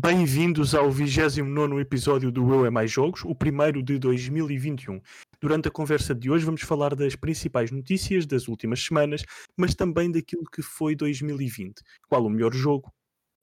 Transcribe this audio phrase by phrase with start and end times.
[0.00, 4.98] Bem-vindos ao 29 episódio do Eu é Mais Jogos, o primeiro de 2021.
[5.38, 9.22] Durante a conversa de hoje vamos falar das principais notícias das últimas semanas,
[9.54, 11.82] mas também daquilo que foi 2020.
[12.08, 12.90] Qual o melhor jogo?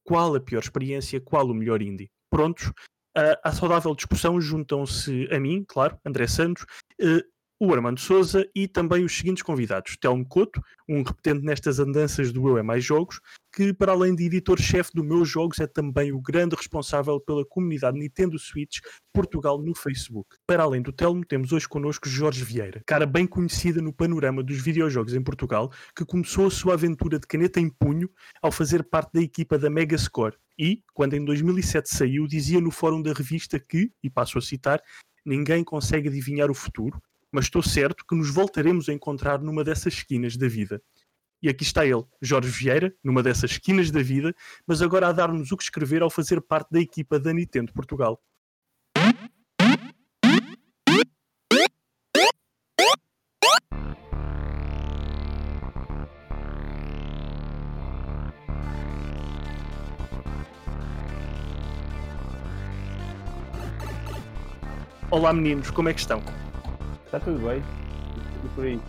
[0.03, 1.21] Qual a pior experiência?
[1.21, 2.09] Qual o melhor indie?
[2.31, 2.69] Prontos?
[3.15, 6.63] Uh, à saudável discussão juntam-se a mim, claro, André Santos,
[6.99, 7.21] uh,
[7.59, 12.47] o Armando Souza e também os seguintes convidados: Telmo Couto, um repetente nestas andanças do
[12.47, 13.19] Eu é Mais Jogos,
[13.53, 17.99] que para além de editor-chefe do Meus Jogos é também o grande responsável pela comunidade
[17.99, 18.79] Nintendo Switch
[19.13, 20.37] Portugal no Facebook.
[20.47, 24.61] Para além do Telmo, temos hoje connosco Jorge Vieira, cara bem conhecida no panorama dos
[24.61, 28.09] videojogos em Portugal, que começou a sua aventura de caneta em punho
[28.41, 33.01] ao fazer parte da equipa da Megascore e, quando em 2007 saiu, dizia no fórum
[33.01, 34.81] da revista que, e passo a citar,
[35.25, 37.01] ninguém consegue adivinhar o futuro,
[37.31, 40.81] mas estou certo que nos voltaremos a encontrar numa dessas esquinas da vida.
[41.41, 44.35] E aqui está ele, Jorge Vieira, numa dessas esquinas da vida,
[44.67, 48.21] mas agora a dar-nos o que escrever ao fazer parte da equipa da Nintendo Portugal.
[65.11, 66.21] Olá meninos, como é que estão?
[67.09, 67.59] Está tudo bem?
[68.45, 68.79] E por aí?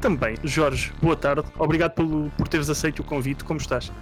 [0.00, 0.36] Também.
[0.42, 1.48] Jorge, boa tarde.
[1.56, 3.44] Obrigado pelo, por teres aceito o convite.
[3.44, 3.92] Como estás?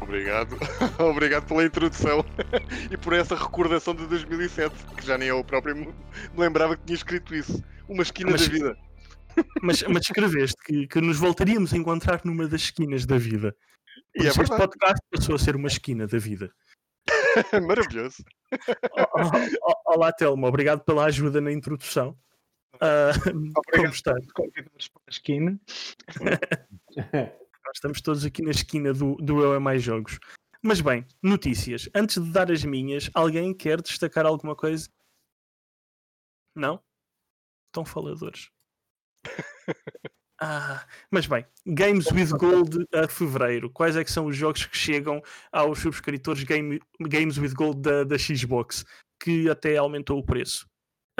[0.00, 0.56] Obrigado.
[0.98, 2.24] Obrigado pela introdução
[2.90, 5.94] e por essa recordação de 2007, que já nem eu próprio me
[6.36, 7.62] lembrava que tinha escrito isso.
[7.88, 8.76] Uma esquina mas, da vida.
[9.62, 13.54] Mas, mas escreveste que, que nos voltaríamos a encontrar numa das esquinas da vida.
[14.12, 16.50] Por e é este podcast passou a ser uma esquina da vida.
[17.64, 18.24] Maravilhoso.
[19.86, 20.48] Olá, Telmo.
[20.48, 22.18] Obrigado pela ajuda na introdução.
[22.82, 24.26] Uh, como estás?
[24.32, 25.60] Convidados para a esquina.
[27.12, 30.18] Nós estamos todos aqui na esquina do, do Eu é Mais Jogos.
[30.62, 31.88] Mas bem, notícias.
[31.94, 34.88] Antes de dar as minhas, alguém quer destacar alguma coisa?
[36.54, 36.82] Não?
[37.68, 38.50] Estão faladores.
[40.42, 43.68] Ah, mas bem, Games with Gold a fevereiro.
[43.68, 48.04] Quais é que são os jogos que chegam aos subscritores Game, Games with Gold da,
[48.04, 48.86] da Xbox,
[49.22, 50.66] que até aumentou o preço?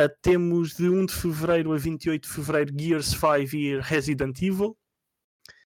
[0.01, 4.75] Uh, temos de 1 de fevereiro a 28 de fevereiro Gears 5 e Resident Evil.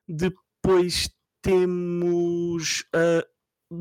[0.07, 1.11] Depois
[1.43, 3.27] temos uh,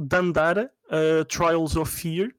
[0.07, 2.33] Dandara, uh, Trials of Fear,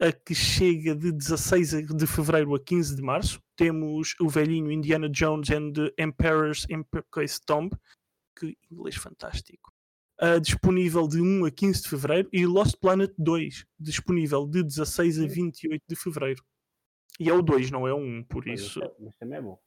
[0.00, 3.42] a que chega de 16 de fevereiro a 15 de março.
[3.56, 7.70] Temos o velhinho Indiana Jones and the Emperor's Emperor's Tomb,
[8.38, 9.72] que inglês fantástico.
[10.22, 12.28] Uh, disponível de 1 a 15 de fevereiro.
[12.32, 16.44] E Lost Planet 2, disponível de 16 a 28 de fevereiro.
[17.20, 18.80] E é o 2, não é o 1, um, por mas isso.
[18.98, 19.60] Mas também é bom.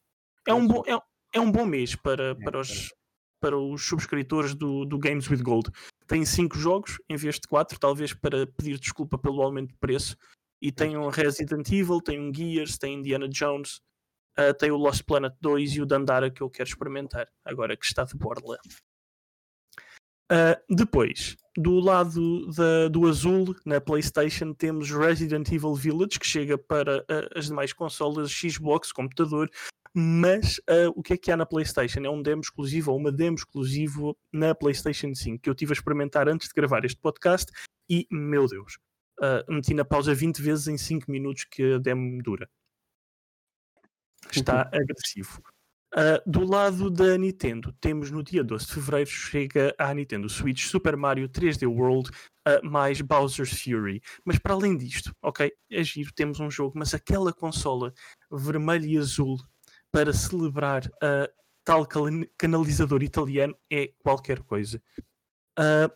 [0.47, 0.99] É um bom, é,
[1.33, 2.91] é um bom mês para, é, para, os,
[3.39, 5.69] para os subscritores do, do Games with Gold.
[6.07, 10.17] Tem 5 jogos em vez de 4, talvez para pedir desculpa pelo aumento de preço.
[10.59, 13.81] E tem um Resident Evil, tem um Gears, tem Indiana Jones,
[14.39, 17.85] uh, tem o Lost Planet 2 e o Dandara que eu quero experimentar, agora que
[17.85, 18.57] está de borla.
[20.33, 26.57] Uh, depois, do lado da, do azul, na PlayStation, temos Resident Evil Village, que chega
[26.57, 29.47] para uh, as demais consolas, Xbox, computador.
[29.93, 31.99] Mas uh, o que é que há na PlayStation?
[31.99, 35.75] É um demo exclusivo ou uma demo exclusivo na PlayStation 5 que eu tive a
[35.75, 37.51] experimentar antes de gravar este podcast
[37.87, 38.79] e, meu Deus,
[39.47, 42.49] meti na pausa 20 vezes em 5 minutos que a demo dura.
[44.31, 45.43] Está agressivo.
[45.93, 50.65] Uh, do lado da Nintendo, temos no dia 12 de fevereiro chega à Nintendo Switch
[50.65, 54.01] Super Mario 3D World uh, mais Bowser's Fury.
[54.25, 57.93] Mas para além disto, ok, é giro, temos um jogo, mas aquela consola
[58.31, 59.37] vermelha e azul
[59.91, 61.31] para celebrar uh,
[61.63, 61.87] tal
[62.39, 64.81] canalizador italiano é qualquer coisa.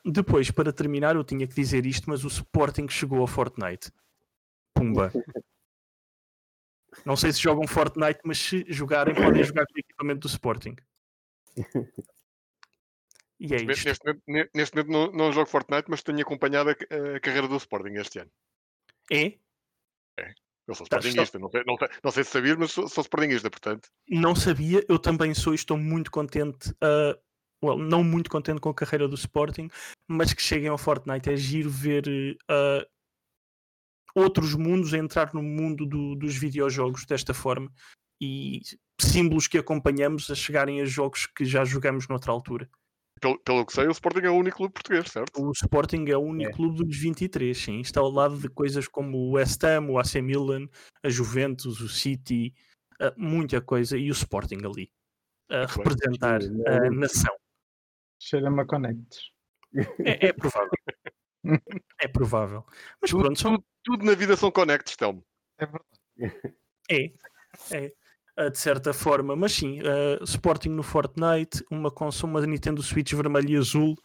[0.06, 3.91] Depois, para terminar, eu tinha que dizer isto, mas o Sporting chegou ao Fortnite.
[4.75, 5.12] Pumba.
[7.07, 10.75] Não sei se jogam Fortnite, mas se jogarem, podem jogar com o equipamento do Sporting.
[13.40, 13.88] E é isto.
[13.88, 17.56] Neste momento, neste momento não, não, jogo Fortnite, mas tenho acompanhado a, a, carreira do
[17.57, 18.31] Sporting este ano.
[19.12, 19.25] É?
[20.19, 20.33] É.
[20.68, 23.48] Eu sou tá, Sportingista, não, sei, não, não, sei se sabias, mas sou, sou Sportingista,
[23.51, 23.89] portanto.
[24.10, 26.71] Não sabia, eu também sou e estou muito contente.
[26.83, 27.15] Uh,
[27.63, 29.69] well, não muito contente com a carreira do Sporting,
[30.07, 31.30] mas que cheguem ao Fortnite.
[31.30, 32.97] É giro ver uh,
[34.18, 37.72] outros mundos a entrar no mundo do, dos videojogos desta forma
[38.22, 38.62] e
[39.00, 42.69] símbolos que acompanhamos a chegarem a jogos que já jogamos noutra altura.
[43.19, 45.42] Pelo, pelo que sei, o Sporting é o único clube português, certo?
[45.42, 46.54] O Sporting é o único é.
[46.54, 47.80] clube dos 23, sim.
[47.80, 50.68] Está ao lado de coisas como o West Ham, o AC Milan,
[51.04, 52.54] a Juventus, o City,
[53.02, 54.92] uh, muita coisa, e o Sporting ali
[55.50, 57.36] a uh, representar a nação.
[58.20, 59.31] Cheira-me a Connects.
[60.04, 60.70] É, é provável.
[62.00, 62.66] é provável.
[63.02, 63.52] Mas Tudo, pronto, são...
[63.56, 65.26] tudo, tudo na vida são connects, Telmo.
[65.58, 66.54] É verdade.
[66.92, 67.12] é,
[67.72, 67.94] é,
[68.38, 69.36] ah, de certa forma.
[69.36, 73.96] Mas sim, ah, Sporting no Fortnite, uma console, uma Nintendo Switch vermelho e azul,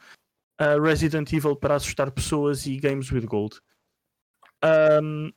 [0.59, 3.61] ah, Resident Evil para assustar pessoas e Games with Gold.
[4.62, 5.31] Ahm,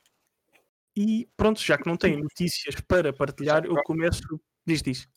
[0.96, 4.22] e pronto, já que não tem notícias para partilhar, eu começo.
[4.66, 5.07] Diz, diz.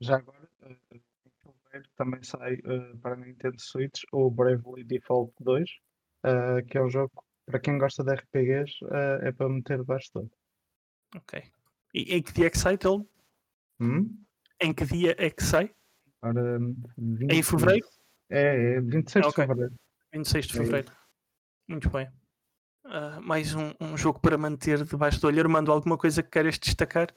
[0.00, 2.56] Já agora, eh, também sai
[3.02, 5.70] para a Nintendo Switch o Bravely Default 2,
[6.24, 7.12] eh, que é um jogo
[7.46, 10.30] para quem gosta de RPGs, eh, é para meter debaixo de todo.
[11.16, 11.42] Ok.
[11.94, 13.08] E em que dia é que sai, Telmo?
[13.80, 14.22] Hum?
[14.60, 15.74] Em que dia é que sai?
[16.20, 16.58] Ora,
[17.30, 17.86] Em fevereiro?
[18.28, 19.44] É, é 26 Ok.
[19.44, 19.74] de fevereiro.
[20.12, 20.92] 26 de É fevereiro.
[21.68, 22.08] Muito bem.
[22.84, 25.40] Ah, mais um, um jogo para manter debaixo do olho.
[25.40, 27.08] Armando, alguma coisa que queres destacar?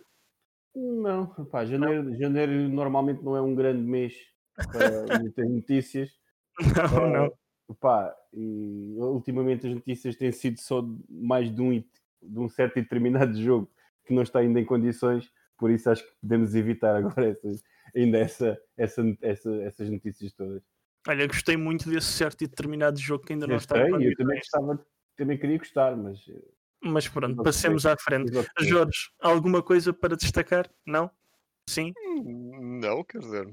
[0.75, 4.13] Não, pá, janeiro, janeiro normalmente não é um grande mês
[4.55, 6.09] para muitas notícias.
[6.93, 7.37] Não, não.
[7.75, 11.71] Pá, e ultimamente as notícias têm sido só de mais de um,
[12.21, 13.69] de um certo e determinado jogo
[14.05, 17.63] que não está ainda em condições, por isso acho que podemos evitar agora essas,
[17.95, 20.63] ainda essa, essa, essa- essas notícias todas.
[21.07, 23.85] Olha, gostei muito desse certo e determinado jogo que ainda não Eu está em sei,
[23.87, 24.39] eu também condições.
[24.39, 24.85] gostava,
[25.17, 26.41] também queria gostar, mas eh,
[26.83, 28.31] Mas pronto, Não passemos à frente.
[28.59, 30.69] Jorge, alguma coisa para destacar?
[30.85, 31.09] Não?
[31.67, 31.93] Sim?
[32.23, 33.47] Não, quer dizer,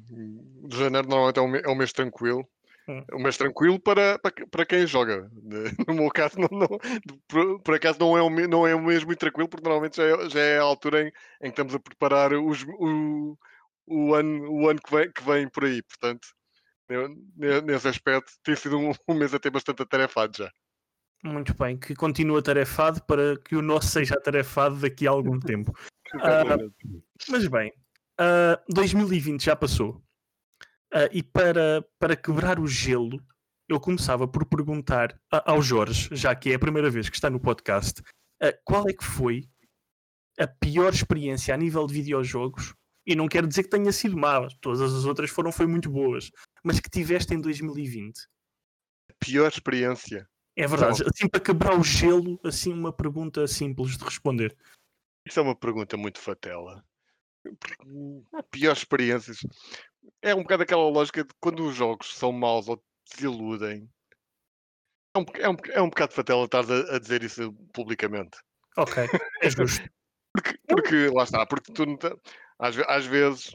[0.73, 2.47] janeiro normalmente é um, é um mês tranquilo.
[2.89, 3.05] Hum.
[3.23, 5.31] Mês tranquilo para, para, para quem joga.
[5.87, 6.79] No meu caso, não, não-
[7.29, 10.05] por, por acaso não é, um, me- não é mês muito tranquilo, porque normalmente já
[10.05, 11.13] é, já é a altura em, em
[11.43, 13.37] que estamos a preparar os, o,
[13.87, 15.83] o, ano, o ano que vem, que vem por aí.
[15.83, 16.29] Portanto,
[16.89, 20.51] ne- ne- nesse aspecto, tem sido um, um mês até bastante atarefado já.
[21.23, 25.77] Muito bem, que continue atarefado para que o nosso seja atarefado daqui a algum tempo.
[26.15, 26.75] Exatamente.
[27.29, 27.73] Mas bem,
[28.19, 30.01] ah, 2020 já passou.
[30.93, 33.23] Ah, e para, para quebrar o gelo,
[33.69, 37.29] eu começava por perguntar a- ao Jorge, já que é a primeira vez que está
[37.29, 38.03] no podcast,
[38.43, 39.49] ah, qual é que foi
[40.39, 42.75] a pior experiência a nível de videojogos?
[43.07, 46.31] E não quero dizer que tenha sido má, todas as outras foram foi muito boas,
[46.63, 48.21] mas que tiveste em 2020.
[49.19, 50.29] Pior experiência.
[50.57, 54.57] É verdade, assim para quebrar o gelo, assim uma pergunta simples de responder.
[55.27, 56.85] Isso é uma pergunta muito fatela.
[57.61, 57.77] Porque,
[58.51, 59.39] Piores experiências.
[60.23, 63.89] É um bocado aquela lógica de quando os jogos são maus ou te desiludem.
[65.15, 68.39] É um, é um, é um bocado fatela estar a, a dizer isso publicamente.
[68.77, 69.05] Ok,
[69.43, 69.89] é justo.
[70.31, 71.99] Porque, porque lá está, porque tu não
[72.59, 73.51] às, às vezes,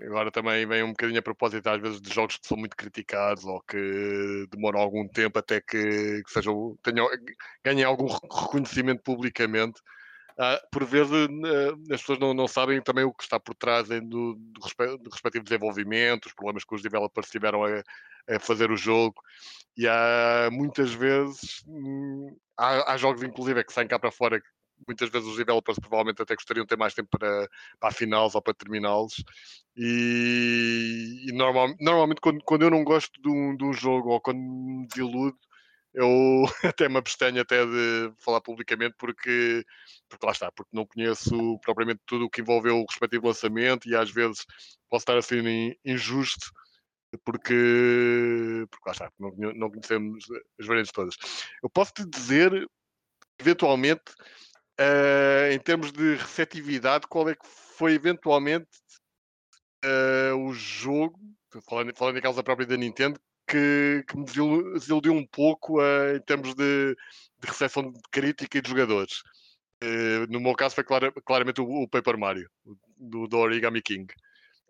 [0.00, 3.44] agora também vem um bocadinho a propósito, às vezes, de jogos que são muito criticados
[3.44, 7.08] ou que demoram algum tempo até que, que sejam, tenham,
[7.64, 9.80] ganhem algum re- reconhecimento publicamente.
[10.40, 11.12] Ah, por vezes
[11.92, 15.10] as pessoas não, não sabem também o que está por trás do, do, respe- do
[15.10, 17.82] respectivo desenvolvimento, os problemas que os developers tiveram a,
[18.28, 19.20] a fazer o jogo.
[19.76, 24.46] E há muitas vezes hum, há, há jogos, inclusive, que saem cá para fora que
[24.86, 27.48] muitas vezes os developers provavelmente até gostariam de ter mais tempo para,
[27.80, 29.24] para afiná-los ou para terminá-los.
[29.76, 34.20] E, e normal- normalmente, quando, quando eu não gosto de um, de um jogo ou
[34.20, 35.36] quando me desiludo,
[35.98, 39.64] eu até me abstenho até de falar publicamente porque,
[40.08, 43.96] porque lá está, porque não conheço propriamente tudo o que envolveu o respectivo lançamento e
[43.96, 44.46] às vezes
[44.88, 46.50] posso estar assim in- injusto
[47.24, 50.24] porque, porque lá está, não, não conhecemos
[50.60, 51.16] as variantes todas.
[51.62, 52.68] Eu posso te dizer,
[53.40, 54.12] eventualmente,
[54.78, 58.68] eh, em termos de receptividade, qual é que foi eventualmente
[59.82, 61.18] eh, o jogo,
[61.68, 66.16] falando, falando em causa própria da Nintendo, que, que me desilu- desiludiu um pouco eh,
[66.16, 66.94] em termos de,
[67.40, 69.22] de recepção de crítica e de jogadores.
[69.80, 72.48] Eh, no meu caso foi clara- claramente o, o Paper Mario,
[72.96, 74.06] do, do Origami King.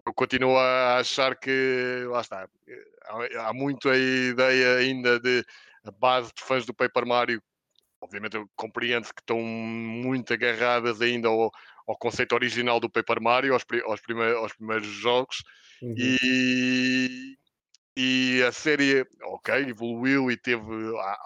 [0.07, 2.85] Eu continuo a achar que, lá está, eh,
[3.37, 5.45] há, há muito a ideia ainda de
[5.85, 7.43] a base de fãs do Paper Mario
[8.01, 11.51] obviamente eu compreendo que estão muito agarradas ainda ao,
[11.87, 15.43] ao conceito original do Paper Mario, aos, aos, prime- aos primeiros jogos,
[15.81, 15.95] Uhum.
[15.97, 17.38] e,
[18.01, 20.63] e a série, ok, evoluiu e teve,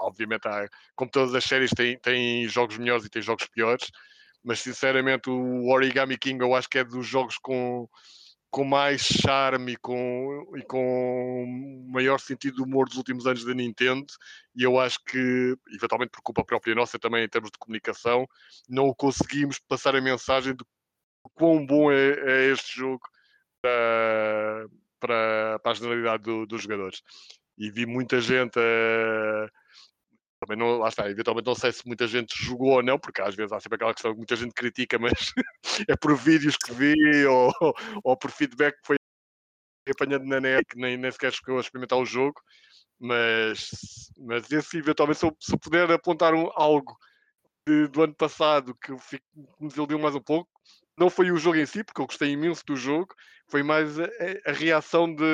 [0.00, 3.91] obviamente, há, como todas as séries, tem, tem jogos melhores e tem jogos piores,
[4.43, 7.87] mas sinceramente o Origami King eu acho que é dos jogos com,
[8.50, 13.52] com mais charme e com, e com maior sentido de humor dos últimos anos da
[13.52, 14.07] Nintendo,
[14.57, 18.26] e eu acho que, eventualmente por culpa própria nossa também em termos de comunicação,
[18.67, 20.64] não conseguimos passar a mensagem de
[21.35, 23.02] quão bom é, é este jogo
[23.61, 24.67] para,
[25.02, 27.02] para, para a generalidade do- dos jogadores.
[27.59, 28.59] E vi muita gente.
[30.40, 33.35] Também não, lá está, eventualmente não sei se muita gente jogou ou não, porque às
[33.35, 35.12] vezes há sempre aquela questão que muita gente critica, mas
[35.88, 36.94] é por vídeos que vi
[37.26, 37.52] ou,
[38.02, 38.97] ou por feedback que foi
[39.88, 42.40] apanhando na net, que nem, nem sequer chegou a experimentar o jogo.
[42.99, 46.97] Mas, mas esse eventualmente, se eu, se eu puder apontar um, algo
[47.66, 50.50] de- do ano passado que fico- que me desiludiu mais um pouco,
[50.99, 53.14] não foi o jogo em si, porque eu gostei imenso do jogo,
[53.50, 54.04] foi mais a,
[54.46, 55.25] a- reação de,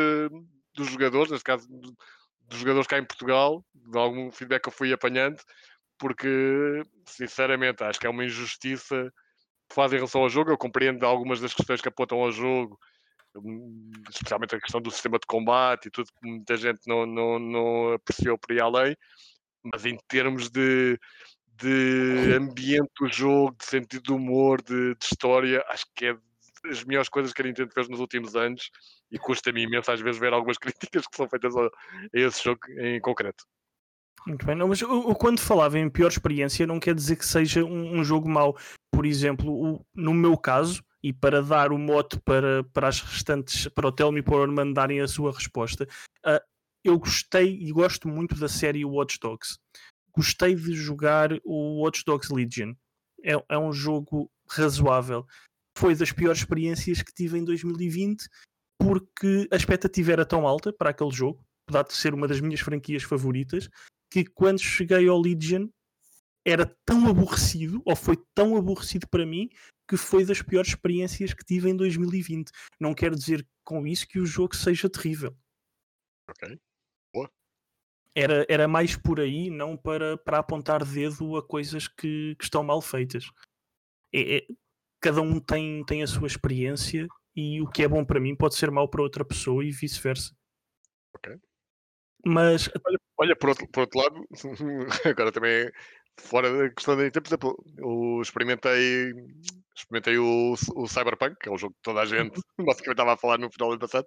[0.74, 1.96] dos jogadores, neste caso do-
[2.42, 5.42] dos jogadores cá em Portugal, de algum feedback que eu fui apanhando,
[5.98, 6.28] porque
[7.06, 9.12] sinceramente acho que é uma injustiça
[9.68, 10.50] que fazem em relação ao jogo.
[10.50, 12.78] Eu compreendo algumas das questões que apontam ao jogo,
[13.36, 17.38] hum, especialmente a questão do sistema de combate e tudo que muita gente não, não,
[17.38, 18.96] não apreciou por aí além,
[19.72, 20.98] mas em termos de,
[21.60, 26.16] de ambiente do jogo, de sentido de humor, de, de história, acho que é
[26.64, 28.70] das melhores coisas que a Nintendo fez nos últimos anos
[29.12, 31.70] e custa-me imenso às vezes ver algumas críticas que são feitas a, a
[32.12, 33.44] esse jogo em concreto.
[34.26, 37.64] Muito bem, não, mas eu, quando falava em pior experiência não quer dizer que seja
[37.64, 38.56] um, um jogo mau.
[38.92, 43.68] Por exemplo, o- no meu caso, e para dar o mote para, para as restantes,
[43.68, 45.86] para o Telmo e para o Armando darem a sua resposta,
[46.24, 46.42] ah,
[46.84, 49.58] eu gostei e gosto muito da série Watch Dogs.
[50.18, 52.74] Gostei de jogar o Watch Dogs Legion.
[53.22, 55.24] É, é um jogo razoável.
[55.78, 58.28] Foi das piores experiências que tive em 2020
[58.80, 62.58] porque a expectativa era tão alta para aquele jogo, apesar de ser uma das minhas
[62.58, 63.70] franquias favoritas,
[64.10, 65.68] que quando cheguei ao Legion
[66.44, 69.48] era tão aborrecido, ou foi tão aborrecido para mim,
[69.88, 72.50] que foi das piores experiências que tive em 2020.
[72.80, 75.36] Não quero dizer com isso que o jogo seja terrível.
[76.28, 76.58] Ok.
[78.18, 82.64] Era, era mais por aí, não para, para apontar dedo a coisas que, que estão
[82.64, 83.30] mal feitas.
[84.12, 84.46] É- é-
[85.00, 87.06] cada um tem, tem a sua experiência
[87.36, 90.34] e o que é bom para mim pode ser mau para outra pessoa e vice-versa.
[91.14, 91.36] Ok.
[92.26, 92.68] Mas
[93.16, 94.26] Olha, por outro, por outro lado,
[95.06, 95.70] agora também
[96.18, 99.12] fora da questão da Nintendo, por exemplo, eu experimentei,
[99.76, 103.16] experimentei o, o Cyberpunk, que é um jogo que toda a gente basicamente estava a
[103.16, 104.06] falar no final do ano passado.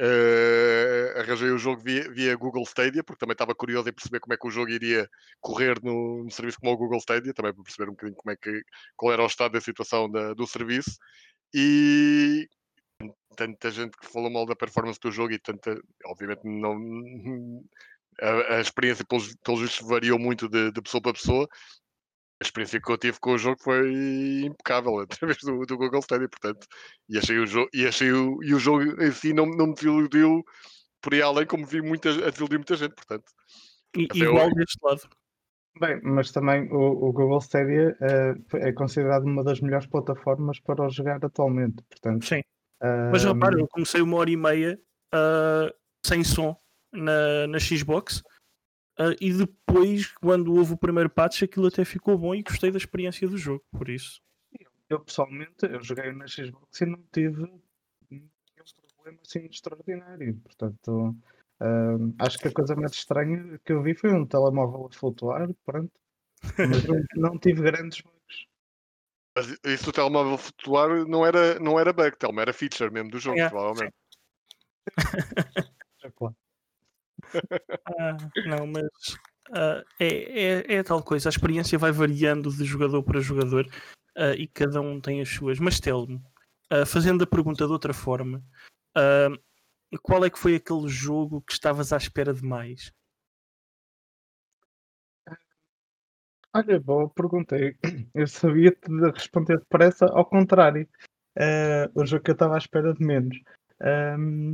[0.00, 4.34] Eh, arranjei o jogo via, via Google Stadia, porque também estava curioso em perceber como
[4.34, 5.08] é que o jogo iria
[5.40, 8.36] correr no, no serviço como o Google Stadia, também para perceber um bocadinho como é
[8.36, 8.62] que,
[8.96, 10.98] qual era o estado da situação da- do serviço.
[11.54, 12.48] E
[13.36, 15.74] tanta gente que falou mal da performance do jogo e tanta,
[16.06, 16.76] obviamente não
[18.20, 21.48] a, a experiência pelos, pelos vistos variou muito de, de pessoa para pessoa.
[22.42, 24.98] A experiência que eu tive com o jogo foi impecável
[25.38, 26.66] através do, do Google Stadia, portanto,
[27.08, 29.74] e achei o jogo e achei o, e o jogo em si não, não me
[29.74, 30.42] desiludiu
[31.00, 33.24] por aí além como vi muita, a desiludir muita gente, portanto.
[33.96, 34.54] i- Até igual hoje.
[34.56, 35.00] deste lado.
[35.80, 40.84] Bem, mas também o, o Google Stadia eh, é considerado uma das melhores plataformas para
[40.84, 41.82] o jogar atualmente.
[41.88, 42.42] Portanto, Sim.
[43.12, 44.78] Mas ahm, repara, eu comecei uma hora e meia
[45.14, 45.72] ah,
[46.04, 46.56] sem som
[46.92, 48.20] na, na Xbox
[49.02, 52.78] ah, e depois, quando houve o primeiro patch, aquilo até ficou bom e gostei da
[52.78, 54.22] experiência do jogo, por isso.
[54.88, 57.50] eu pessoalmente eu joguei na Xbox e não tive
[58.08, 58.28] nenhum
[58.94, 60.36] problema assim extraordinário.
[60.36, 61.16] Portanto,
[61.58, 65.48] ahm, acho que a coisa mais estranha que eu vi foi um telemóvel a flutuar,
[65.64, 65.92] pronto.
[66.56, 68.46] Mas não, não tive grandes bugs.
[69.34, 73.18] Mas isso do telemóvel flutuar não era, não era bug, Telmo, era feature mesmo do
[73.18, 73.94] jogo, É, provavelmente.
[77.86, 78.88] Ah, não, mas
[79.52, 83.66] ah, é, é, é tal coisa, a experiência vai variando de jogador para jogador
[84.16, 85.58] ah, e cada um tem as suas.
[85.58, 86.22] Mas Telmo,
[86.70, 88.42] ah, fazendo a pergunta de outra forma,
[90.02, 92.92] qual é que foi aquele jogo que estavas à espera de mais?
[96.54, 97.56] Olha, boa pergunta.
[98.14, 100.86] Eu- sabia-te de responder depressa, ao contrário.
[101.36, 103.36] Eh, o jogo que eu estava à espera de menos.
[103.80, 104.52] Ahm,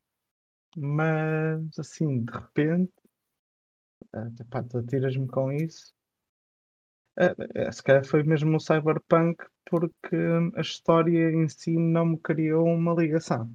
[0.78, 2.92] mas, assim, de repente,
[4.12, 5.94] ah, epá, tu tiras-me com isso.
[7.18, 10.16] Eh, eh, se calhar foi mesmo o Cyberpunk, porque
[10.56, 13.52] a história em si não me criou uma ligação.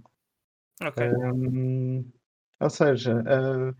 [0.81, 1.05] Ok.
[1.05, 2.03] Ahm,
[2.59, 3.73] ou seja, ah,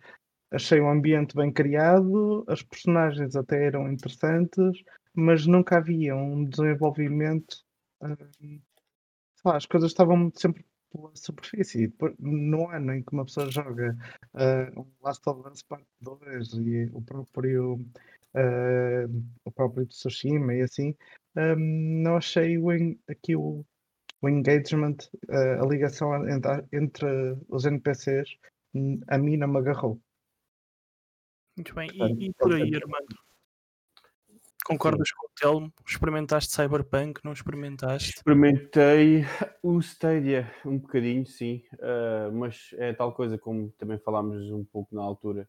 [0.51, 4.83] achei o ambiente bem criado, as personagens até eram interessantes,
[5.13, 7.63] mas nunca havia um desenvolvimento.
[8.01, 8.61] sei
[9.45, 11.87] lá, as coisas estavam sempre pela superfície.
[11.87, 13.97] Depois, No ano em que uma pessoa joga
[14.35, 17.83] ah, o Last of Us Part 2 e o próprio,
[18.35, 19.05] ah,
[19.43, 20.95] o próprio Tsushima e assim,
[21.35, 22.69] ahm, não achei o,
[23.09, 23.65] aqui o,
[24.21, 24.97] o engagement,
[25.29, 28.37] ah, a ligação entre, entre os NPCs,
[28.73, 29.99] hum, a mim não me agarrou.
[31.57, 31.89] Muito bem.
[31.93, 33.15] E, e por aí, Armando?
[34.65, 35.73] Concordas com o Telmo?
[35.85, 37.19] Experimentaste Cyberpunk?
[37.23, 38.11] Não experimentaste?
[38.15, 39.25] Experimentei
[39.61, 44.95] o Stadia um bocadinho, sim, ah, mas é tal coisa como também falámos um pouco
[44.95, 45.47] na altura.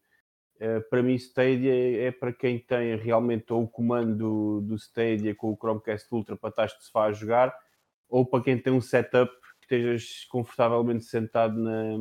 [0.59, 5.51] Ah, para mim, Stadia é para quem tem realmente ou o comando do Stadia com
[5.51, 7.57] o Chromecast Ultra para estar sofá a jogar,
[8.09, 11.97] ou para quem tem um setup que estejas confortavelmente sentado na,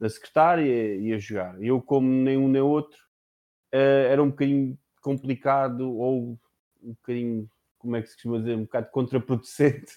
[0.00, 1.62] na secretária e a jogar.
[1.62, 2.98] Eu, como nem um nem outro,
[3.74, 6.38] uh, era um bocadinho complicado ou
[6.82, 9.96] um bocadinho, como é que se costuma dizer, um bocado contraproducente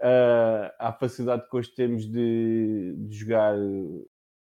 [0.00, 3.54] uh, à facilidade que hoje temos de, de jogar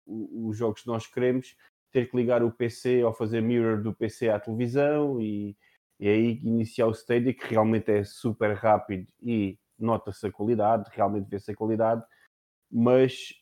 [0.07, 1.53] os jogos que nós queremos,
[1.91, 5.57] ter que ligar o PC ou fazer mirror do PC à televisão e,
[5.99, 11.29] e aí iniciar o Stadia, que realmente é super rápido e nota-se a qualidade, realmente
[11.29, 12.01] vê-se a qualidade,
[12.71, 13.33] mas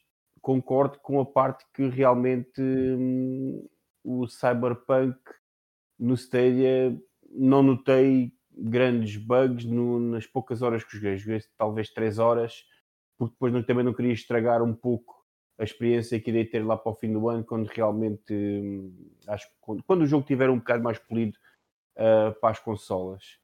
[0.41, 3.67] concordo com a parte que realmente hum,
[4.03, 5.19] o Cyberpunk
[5.99, 6.97] no Stadia
[7.29, 11.17] não notei grandes bugs no, nas poucas horas que joguei.
[11.17, 12.65] Joguei talvez 3 horas,
[13.17, 15.17] porque depois também não queria estragar um pouco
[15.59, 19.47] a experiência que irei ter lá para o fim do ano, quando realmente hum, acho
[19.59, 21.37] quando, quando, o jogo tiver um bocado mais polido
[21.95, 23.39] uh, para as consolas.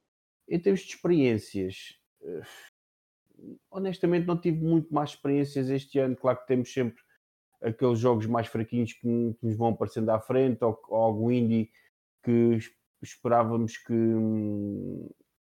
[0.48, 2.43] Em termos de experiências, uh,
[3.72, 6.15] honestamente não tive muito mais experiências este ano.
[6.15, 7.01] Claro que temos sempre
[7.62, 11.72] aqueles jogos mais fraquinhos que, que nos vão aparecendo à frente, ou, ou algum indie
[12.24, 12.58] que
[13.01, 13.94] esperávamos que,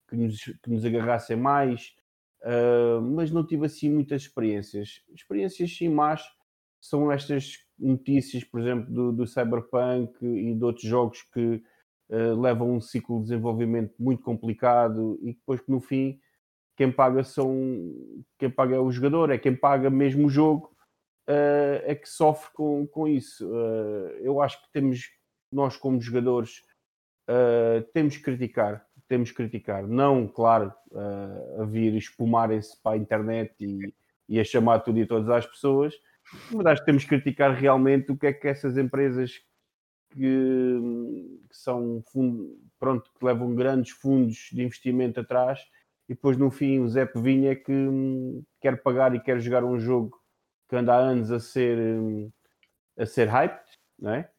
[0.08, 1.96] que, nos, que nos agarrassem mais,
[2.44, 5.02] uh, mas não tive assim muitas experiências.
[5.14, 6.24] Experiências sim más
[6.80, 11.62] são estas notícias, por exemplo, do, do Cyberpunk e de outros jogos que
[12.10, 16.20] uh, levam um ciclo de desenvolvimento muito complicado e depois que no fim
[16.76, 17.54] quem paga são
[18.38, 20.74] quem paga é o jogador, é quem paga mesmo o jogo,
[21.30, 23.50] uh, é que sofre com, com isso.
[24.22, 25.10] Eu acho que temos,
[25.52, 26.64] nós como jogadores,
[27.30, 30.72] uh, temos que criticar, temos que criticar, não, claro,
[31.60, 33.94] a vir espumarem-se para a internet e,
[34.28, 35.96] e a chamar tudo e todas as pessoas,
[36.52, 39.42] mas acho que temos que criticar realmente o que é que essas empresas
[40.12, 40.80] que,
[41.50, 42.04] que são
[42.80, 45.60] pronto, que levam grandes fundos de investimento atrás
[46.08, 49.80] e depois no fim o Zé Vinha que hum, quer pagar e quer jogar um
[49.80, 50.20] jogo
[50.68, 52.32] que anda há anos a ser hum,
[52.98, 53.64] a ser hyped,
[53.98, 54.30] não é?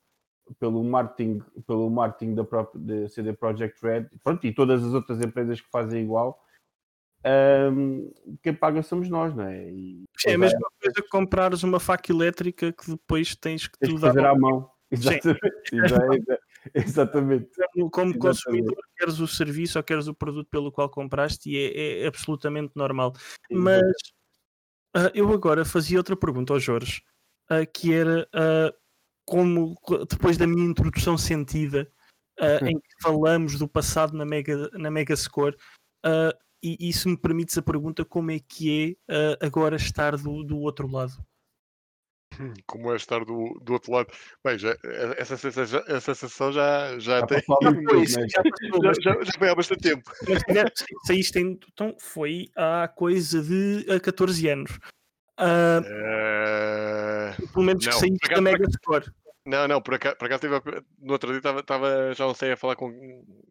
[0.59, 5.61] Pelo marketing, pelo marketing da própria CD Projekt Red pronto, e todas as outras empresas
[5.61, 6.41] que fazem igual
[7.25, 8.10] um,
[8.43, 9.71] quem paga somos nós, não é?
[9.71, 10.84] E, é a mesma é...
[10.84, 14.71] coisa que comprares uma faca elétrica que depois tens que tens fazer à mão.
[14.91, 15.41] Exatamente.
[16.75, 17.49] Exatamente.
[17.91, 22.06] Como consumidor, queres o serviço ou queres o produto pelo qual compraste e é, é
[22.06, 23.15] absolutamente normal.
[23.50, 23.80] Mas
[24.97, 27.02] uh, eu agora fazia outra pergunta ao Jorge,
[27.50, 28.79] uh, que era uh,
[29.30, 29.76] como
[30.08, 31.88] depois da minha introdução sentida,
[32.62, 35.56] em que falamos do passado na Mega, na Mega Score,
[36.60, 40.58] e, e se me permites a pergunta, como é que é agora estar do, do
[40.58, 41.14] outro lado?
[42.66, 44.12] como é estar do, do outro lado.
[44.45, 44.76] Bem, já,
[45.16, 47.43] essa, sensação, essa sensação já, já, já tem.
[48.06, 50.10] já, já, já, foi há bastante tempo.
[50.28, 50.73] Mas
[51.06, 54.78] saíste em, então, foi há coisa de 14 anos.
[55.41, 59.07] Uh, pelo menos não, que saíste da Mega Store.
[59.47, 60.43] Não, não, por acaso, por acaso
[60.99, 62.91] no outro dia estava, estava, já não sei a falar com,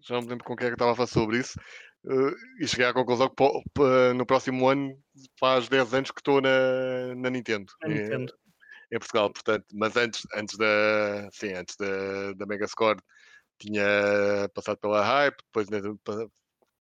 [0.02, 1.60] já não me lembro com quem é que estava a falar sobre isso,
[2.06, 4.95] uh, e cheguei à conclusão que no próximo ano
[5.39, 7.73] faz 10 anos que estou na, na Nintendo.
[7.82, 8.34] Na Nintendo
[8.91, 12.99] em Portugal, portanto, mas antes, antes da, sim, antes da, da Megascore
[13.60, 13.84] tinha
[14.54, 15.67] passado pela Hype, depois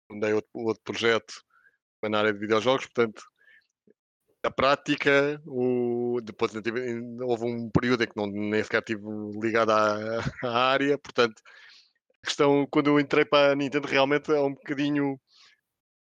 [0.09, 1.33] fundei outro, outro projeto
[2.03, 3.23] na área de videojogos, portanto,
[4.43, 9.03] na prática, o, depois tive, houve um período em que não, nem sequer estive
[9.41, 11.41] ligado à, à área, portanto,
[12.23, 15.19] a questão, quando eu entrei para a Nintendo, realmente é um bocadinho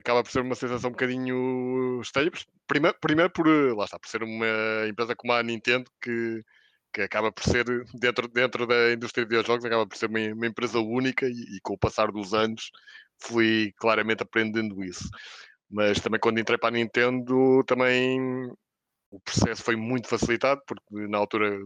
[0.01, 2.31] acaba por ser uma sensação um bocadinho estranha.
[2.67, 6.43] Primeiro, primeiro por, lá está, por ser uma empresa como a Nintendo que,
[6.93, 10.47] que acaba por ser, dentro, dentro da indústria de videojogos, acaba por ser uma, uma
[10.47, 12.71] empresa única e, e, com o passar dos anos
[13.19, 15.07] fui claramente aprendendo isso.
[15.71, 18.51] Mas também quando entrei para a Nintendo, também
[19.09, 21.59] o processo foi muito facilitado, porque na altura,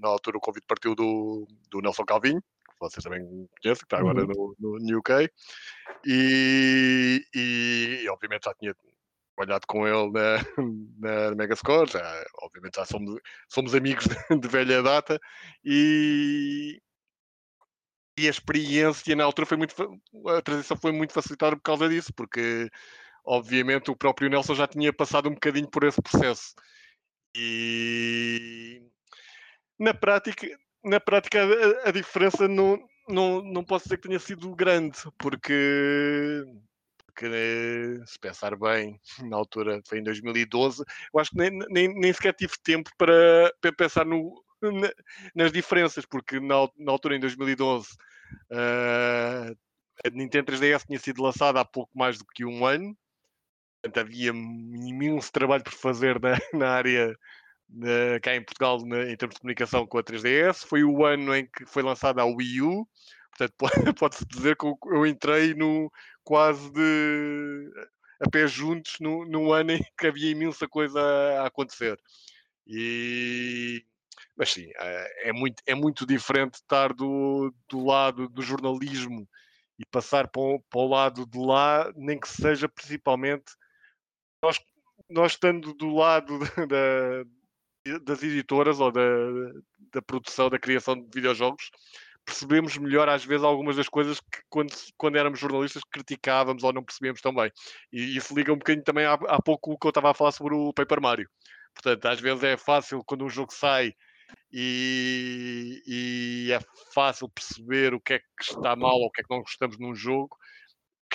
[0.00, 2.42] na altura o convite partiu do, do Nelson Calvinho,
[2.80, 4.54] vocês também conhecem, que está agora uhum.
[4.58, 5.30] no, no UK,
[6.04, 8.74] e, e, e, obviamente já tinha
[9.34, 10.36] trabalhado com ele na,
[11.30, 15.18] na Megascore, já, obviamente já somos, somos amigos de, de velha data,
[15.64, 16.80] e,
[18.18, 19.74] e a experiência na altura foi muito
[20.28, 22.70] a transição foi muito facilitada por causa disso, porque
[23.26, 26.54] obviamente o próprio Nelson já tinha passado um bocadinho por esse processo.
[27.36, 28.80] E
[29.78, 30.46] na prática,
[30.84, 36.44] na prática a, a, diferença não, não, não posso dizer que tenha sido grande, porque,
[37.06, 42.12] porque se pensar bem, na altura foi em 2012, eu acho que nem, nem, nem
[42.12, 44.90] sequer tive tempo para, para pensar no, na,
[45.34, 47.88] nas diferenças, porque na, na altura em 2012
[48.52, 49.56] uh,
[50.04, 52.96] a Nintendo 3DS tinha sido lançada há pouco mais do que um ano,
[53.86, 57.16] portanto havia imenso trabalho por fazer na, na área
[57.70, 60.66] uh, cá em Portugal na, em termos de comunicação com a 3DS.
[60.66, 62.88] Foi o ano em que foi lançada a Wii U.
[63.36, 63.54] Portanto,
[63.98, 65.90] pode-se dizer que eu entrei no
[66.24, 67.70] quase de
[68.18, 71.00] a pé juntos no, num ano em que havia imensa coisa
[71.40, 71.98] a acontecer.
[72.66, 73.84] E,
[74.36, 74.68] mas sim,
[75.22, 79.28] é muito, é muito diferente estar do, do lado do jornalismo
[79.78, 83.52] e passar para o, para o lado de lá, nem que seja principalmente
[84.46, 84.60] nós,
[85.10, 89.02] nós estando do lado da, das editoras ou da,
[89.92, 91.70] da produção, da criação de videojogos,
[92.24, 96.84] percebemos melhor às vezes algumas das coisas que quando, quando éramos jornalistas criticávamos ou não
[96.84, 97.50] percebíamos tão bem.
[97.92, 100.32] E isso liga um bocadinho também há, há pouco o que eu estava a falar
[100.32, 101.28] sobre o Paper Mario.
[101.74, 103.92] Portanto, às vezes é fácil quando um jogo sai
[104.52, 106.58] e, e, é
[106.94, 109.78] fácil perceber o que é que está mal ou o que é que não gostamos
[109.78, 110.36] num jogo.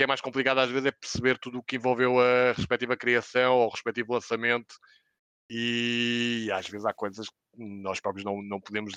[0.02, 3.54] Que é mais complicado às vezes é perceber tudo o que envolveu a respectiva criação
[3.54, 4.74] ou o respectivo lançamento
[5.48, 8.96] e às vezes há coisas que nós próprios não, não podemos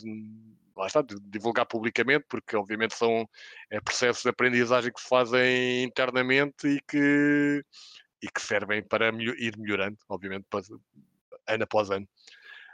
[0.74, 3.28] lá está, divulgar publicamente, porque obviamente são
[3.70, 7.62] é, processos de aprendizagem que se fazem internamente e que,
[8.22, 10.46] e que servem para ir melhorando, obviamente,
[11.46, 12.08] ano após ano.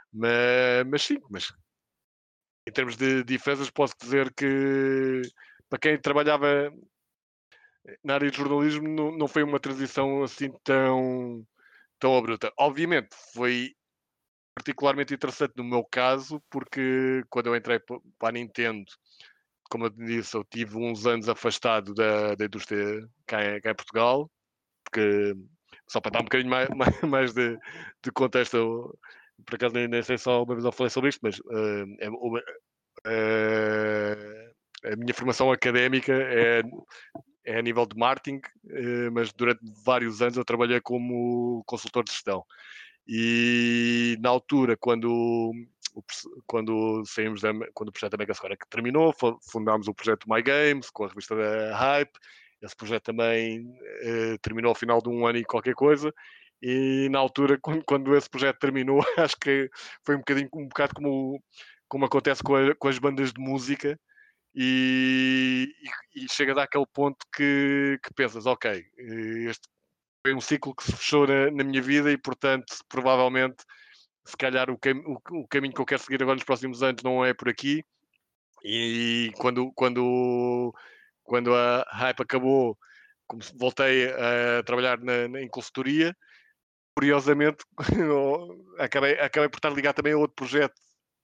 [0.09, 1.53] Mas, mas sim, mas
[2.65, 5.21] em termos de defesas posso dizer que
[5.69, 6.73] para quem trabalhava
[8.03, 11.45] na área de jornalismo não, não foi uma transição assim tão,
[11.99, 12.51] tão abrupta.
[12.57, 13.73] Obviamente foi
[14.55, 18.91] particularmente interessante no meu caso, porque quando eu entrei para a Nintendo,
[19.69, 23.75] como eu disse, eu tive uns anos afastado da, da indústria cá em, cá em
[23.75, 24.29] Portugal,
[24.83, 25.33] porque
[25.87, 27.57] só para dar um bocadinho mais, mais, mais de,
[28.03, 28.99] de contexto, eu,
[29.45, 32.09] por acaso nem, nem sei só uma vez eu falei sobre isto, mas uh, é
[32.09, 32.37] uh,
[34.91, 36.61] a minha formação académica é,
[37.45, 42.11] é a nível de marketing, uh, mas durante vários anos eu trabalhei como consultor de
[42.11, 42.43] gestão.
[43.07, 45.51] E na altura, quando,
[46.45, 49.13] quando saímos da, quando o projeto da Megascore terminou,
[49.51, 52.13] fundámos o projeto My Games com a revista da Hype.
[52.61, 53.73] Esse projeto também
[54.43, 56.13] terminou ao final de um ano e qualquer coisa
[56.61, 59.69] e na altura, quando, quando, esse projeto terminou, acho que
[60.05, 61.43] foi um bocadinho um bocado como,
[61.87, 63.99] como acontece com, a, com as bandas de música,
[64.53, 65.73] e,
[66.15, 68.85] e, e chega daquele ponto que, que pensas, ok,
[69.47, 69.67] este
[70.25, 73.63] foi um ciclo que se fechou na, na minha vida e, portanto, provavelmente,
[74.25, 77.01] se calhar o, cam o, o, caminho que eu quero seguir agora nos próximos anos
[77.03, 77.83] não é por aqui.
[78.63, 80.73] E quando, quando,
[81.23, 82.77] quando a hype acabou,
[83.55, 86.15] voltei a trabalhar na, na, em consultoria
[86.93, 87.63] curiosamente,
[88.77, 90.75] acabei, acabei por estar ligado também a outro projeto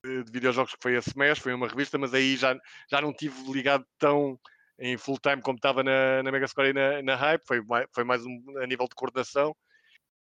[0.04, 2.58] de videojogos que foi a Smash, foi uma revista, mas aí já,
[2.90, 4.40] já não tive ligado tão
[4.80, 8.04] em full time como estava na, na Megascore e na, na Hype, foi mais, foi
[8.04, 9.56] mais um, a nível de coordenação.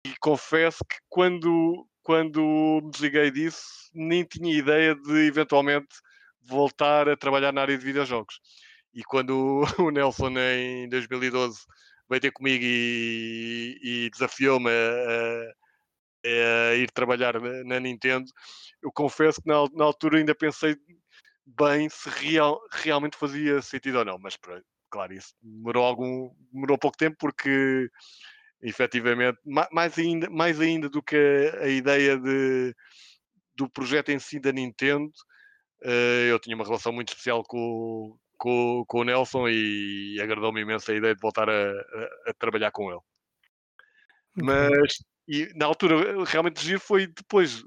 [0.05, 5.87] E confesso que quando, quando me desliguei disso, nem tinha ideia de eventualmente
[6.43, 8.39] voltar a trabalhar na área de videojogos.
[8.93, 11.59] E quando o Nelson, em 2012,
[12.09, 15.53] veio ter comigo e, e desafiou-me a,
[16.25, 18.29] a, ir trabalhar na, Nintendo,
[18.81, 20.75] eu confesso que na, na, altura ainda pensei
[21.45, 24.37] bem se real, realmente fazia sentido ou não, mas
[24.89, 27.89] claro, isso demorou algum, demorou pouco tempo porque
[28.61, 29.39] efetivamente,
[29.71, 32.75] mais ainda, mais ainda do que a, a ideia de,
[33.55, 35.11] do projeto em si da Nintendo,
[35.83, 40.91] uh, eu tinha uma relação muito especial com, com, com o Nelson e agradou-me imenso
[40.91, 43.01] a ideia de voltar a, a, a trabalhar com ele.
[44.35, 47.63] Mas e, na altura realmente giro foi depois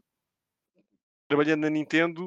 [1.28, 2.26] trabalhando na Nintendo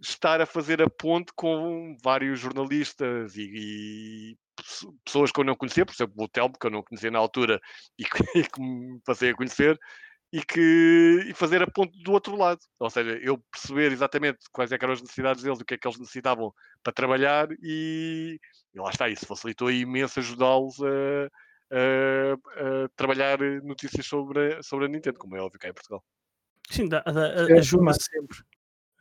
[0.00, 4.36] estar a fazer a ponte com vários jornalistas e, e
[5.04, 7.60] pessoas que eu não conhecia, por exemplo o Telmo, que eu não conhecia na altura
[7.98, 9.78] e que, e que me passei a conhecer,
[10.32, 12.60] e, que, e fazer a ponte do outro lado.
[12.80, 15.86] Ou seja, eu perceber exatamente quais é eram as necessidades deles, o que é que
[15.86, 18.40] eles necessitavam para trabalhar e,
[18.74, 21.30] e lá está, isso facilitou imenso ajudá-los a,
[21.70, 26.04] a, a, trabalhar notícias sobre, sobre a Nintendo, como é óbvio cá em Portugal.
[26.70, 28.38] Sim, dá, dá, ajuda sempre.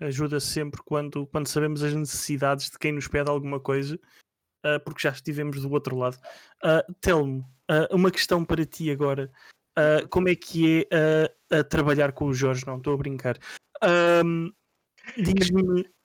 [0.01, 5.01] Ajuda sempre quando, quando sabemos as necessidades de quem nos pede alguma coisa, uh, porque
[5.01, 6.17] já estivemos do outro lado.
[6.63, 9.31] Uh, Telmo, uh, uma questão para ti agora
[9.77, 13.37] uh, como é que é uh, trabalhar com o Jorge, não estou a brincar.
[14.23, 14.51] Um.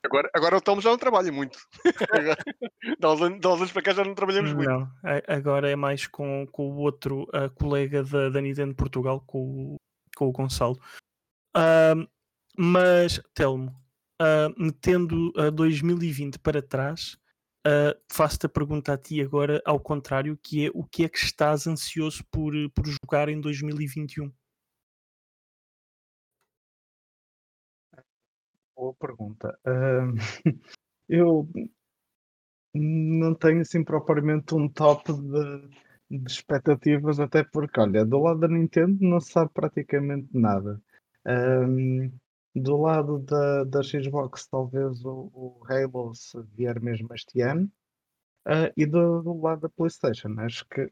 [0.03, 1.57] Agora, agora o Tom já não trabalha muito.
[3.03, 4.69] uns anos, para cá já não trabalhamos muito.
[4.69, 4.91] Não,
[5.27, 9.77] agora é mais com, com o outro uh, colega da, da Nintendo Portugal, com,
[10.15, 10.79] com o Gonçalo.
[11.55, 12.07] Uh,
[12.57, 13.71] mas, Telmo,
[14.21, 17.17] uh, metendo uh, 2020 para trás,
[17.67, 21.17] Uh, Faço-te a pergunta a ti agora, ao contrário, que é o que é que
[21.17, 24.31] estás ansioso por, por jogar em 2021?
[28.79, 29.59] Boa pergunta.
[29.65, 30.15] Ahm,
[31.09, 31.47] eu
[32.73, 38.47] não tenho assim propriamente um top de, de expectativas, até porque, olha, do lado da
[38.47, 40.81] Nintendo não se sabe praticamente nada.
[42.55, 47.69] Do lado da, da Xbox, talvez o, o Halo se vier mesmo este ano.
[48.45, 50.89] Ah, e do, do lado da PlayStation, acho que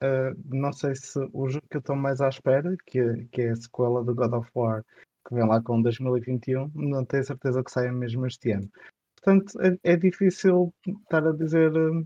[0.00, 3.50] ah, não sei se o jogo que eu estou mais à espera, que, que é
[3.50, 4.84] a sequela do God of War,
[5.28, 8.68] que vem lá com 2021, não tenho certeza que saia mesmo este ano.
[9.16, 11.70] Portanto, é, é difícil estar a dizer.
[11.76, 12.02] ah,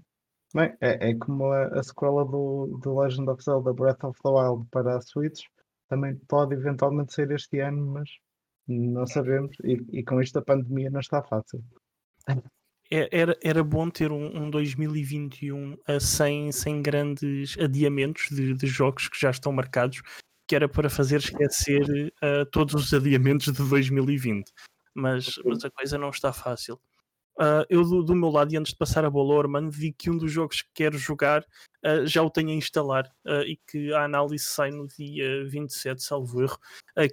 [0.54, 4.28] Bem, é, é como a, a sequela do, do Legend of Zelda Breath of the
[4.28, 5.44] Wild para a Switch,
[5.88, 8.11] também pode eventualmente sair este ano, mas
[8.68, 9.56] não sabemos.
[9.64, 11.64] E, e com isto a pandemia não está fácil.
[12.90, 18.66] É- Era, era bom ter um, um 2021 uh, sem, sem grandes adiamentos de, de
[18.66, 20.02] jogos que já estão marcados,
[20.53, 24.53] que era para fazer esquecer uh, todos os adiamentos de 2020.
[24.95, 26.79] Mas, mas a coisa não está fácil.
[27.41, 29.97] Uh, eu, do, do meu lado, e antes de passar a bola ao Armando, digo
[29.99, 31.43] que um dos jogos que quero jogar
[31.83, 36.03] uh, já o tenho a instalar uh, e que a análise sai no dia 27,
[36.03, 36.59] salvo erro,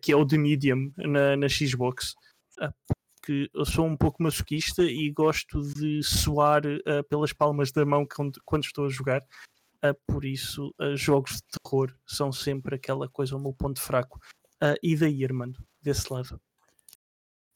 [0.02, 2.16] que é o The Medium na, na Xbox.
[3.24, 6.64] Que eu sou um pouco masoquista e gosto de suar
[7.08, 9.24] pelas palmas da mão quando, quando estou a jogar.
[9.84, 14.20] Uh, por isso, uh, jogos de terror são sempre aquela coisa, o meu ponto fraco.
[14.84, 16.40] e daí, Armando, desse lado?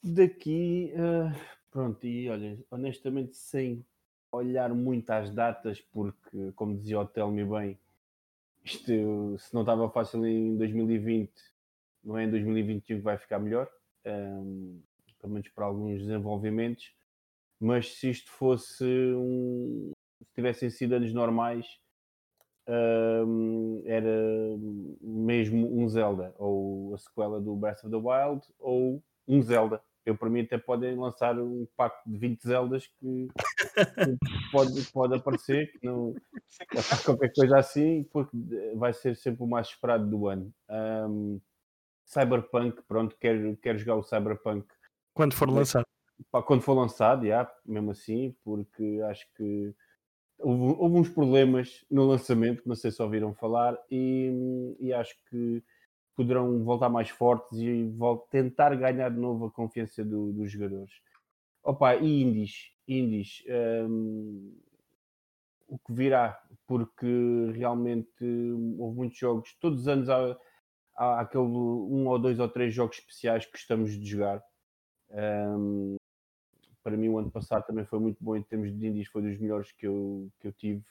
[0.02, 0.94] Daqui,
[1.70, 3.86] pronto, e olha, honestamente, sem
[4.32, 7.78] olhar muito às datas, porque, como dizia o Telme bem,
[8.64, 11.32] isto, se não estava fácil em 2020,
[12.04, 13.70] não é em 2021 que vai ficar melhor.
[14.06, 14.82] Um,
[15.20, 16.94] pelo menos para alguns desenvolvimentos,
[17.60, 19.92] mas se isto fosse um.
[20.20, 21.66] se tivessem sido anos normais,
[22.68, 24.12] um, era
[25.02, 29.82] mesmo um Zelda, ou a sequela do Breath of the Wild, ou um Zelda.
[30.06, 33.34] Eu, para mim, até podem lançar um pacto de 20 Zeldas que, que
[34.52, 36.14] pode, pode aparecer, que não,
[37.06, 38.36] qualquer coisa assim, porque
[38.76, 40.54] vai ser sempre o mais esperado do ano.
[40.70, 41.40] Um,
[42.06, 44.68] Cyberpunk, pronto, quero, quero jogar o Cyberpunk
[45.14, 45.86] quando for lançado.
[46.46, 49.74] Quando for lançado, já, mesmo assim, porque acho que
[50.40, 55.64] houve, houve, uns problemas no lançamento, não sei se ouviram falar, e, e acho que
[56.16, 57.92] poderão voltar mais fortes e
[58.30, 60.92] tentar ganhar de novo a confiança do, dos jogadores.
[61.64, 63.44] Opa, e indies, indies,
[63.88, 64.56] um,
[65.68, 68.24] o que virá, porque realmente
[68.78, 70.38] houve muitos jogos, todos os anos há,
[70.96, 74.44] há aquele um ou dois ou três jogos especiais que gostamos de jogar.
[75.10, 75.96] Um,
[76.84, 79.40] para mim, o ano passado também foi muito bom em termos de indies, foi dos
[79.40, 80.84] melhores que eu, que eu tive.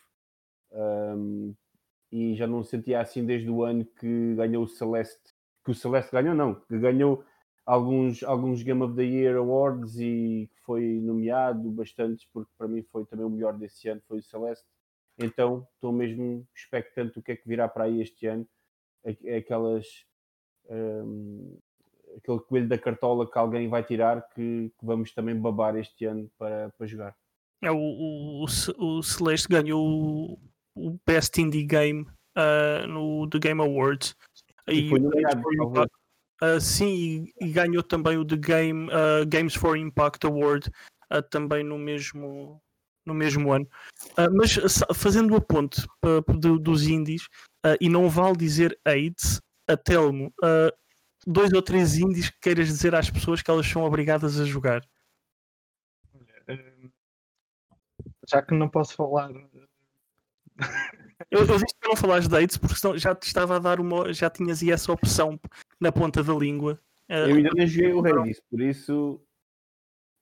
[0.73, 1.55] Um,
[2.11, 5.35] e já não sentia assim desde o ano que ganhou o Celeste.
[5.65, 7.25] Que o Celeste ganhou, não, que ganhou
[7.65, 13.05] alguns, alguns Game of the Year Awards e foi nomeado bastantes, porque para mim foi
[13.07, 14.67] também o melhor desse ano, foi o Celeste.
[15.19, 18.47] Então estou mesmo expectante do que é que virá para aí este ano.
[19.37, 20.07] Aquelas
[20.69, 21.59] um,
[22.17, 26.31] aquele coelho da cartola que alguém vai tirar que, que vamos também babar este ano
[26.39, 27.15] para, para jogar.
[27.63, 30.39] É, o, o, o Celeste ganhou
[30.75, 34.17] o, Best Indie Game uh, no The Game Awards.
[34.69, 35.43] E, e foi nomeado,
[36.43, 40.71] uh, sim, e, e, ganhou também o The Game, uh, Games for Impact Award
[41.31, 42.59] também no mesmo,
[43.05, 43.69] no mesmo ano.
[44.35, 44.59] mas
[44.95, 45.87] fazendo o ponto
[46.59, 47.29] dos indies,
[47.79, 50.33] e não vale dizer AIDS, a Telmo,
[51.27, 54.83] dois ou três indies que queiras dizer às pessoas que elas são obrigadas a jogar?
[56.49, 56.91] Hum,
[58.29, 59.31] já que não posso falar.
[61.31, 63.81] Eu, eu disse para não falares de dates porque senão já te estava a dar
[63.81, 64.13] uma.
[64.13, 65.39] já tinhas aí essa opção
[65.81, 66.81] na ponta da língua.
[67.09, 69.21] Eu ainda não joguei o Hades, por isso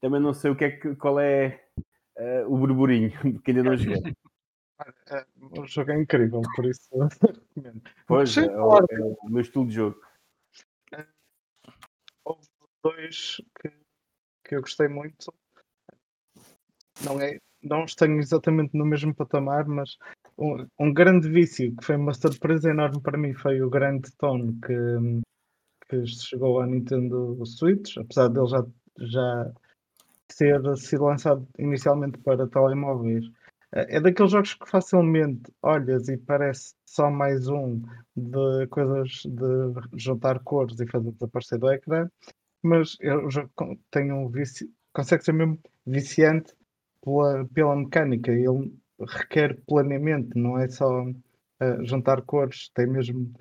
[0.01, 1.63] também não sei o que é que, qual é
[2.17, 4.17] uh, o burburinho, porque ainda não joguei.
[5.59, 7.83] O jogo é incrível, por isso recomendo.
[8.07, 10.01] Pois, é, é, é, o meu estilo de jogo
[12.83, 13.71] dois que,
[14.45, 15.33] que eu gostei muito.
[17.05, 19.97] Não, é, não tenho exatamente no mesmo patamar, mas
[20.39, 24.59] um, um grande vício que foi uma surpresa enorme para mim foi o grande Tone
[24.61, 25.21] que,
[25.89, 28.67] que chegou à Nintendo Switch, apesar dele já,
[28.99, 29.53] já
[30.37, 33.25] ter sido lançado inicialmente para telemóveis.
[33.73, 37.81] É daqueles jogos que facilmente olhas e parece só mais um
[38.17, 42.09] de coisas de juntar cores e fazer desaparecer do ecrã,
[42.63, 43.51] mas o jogo
[43.91, 46.55] tem um vício, consegue ser mesmo viciante
[47.03, 48.31] pela, pela mecânica.
[48.31, 53.33] Ele requer planeamento, não é só uh, juntar cores, tem mesmo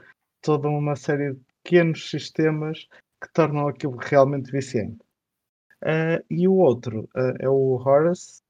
[0.42, 2.88] toda uma série de pequenos sistemas
[3.22, 5.00] que tornam aquilo realmente viciante.
[5.84, 8.42] Uh, e o outro uh, é o Horace,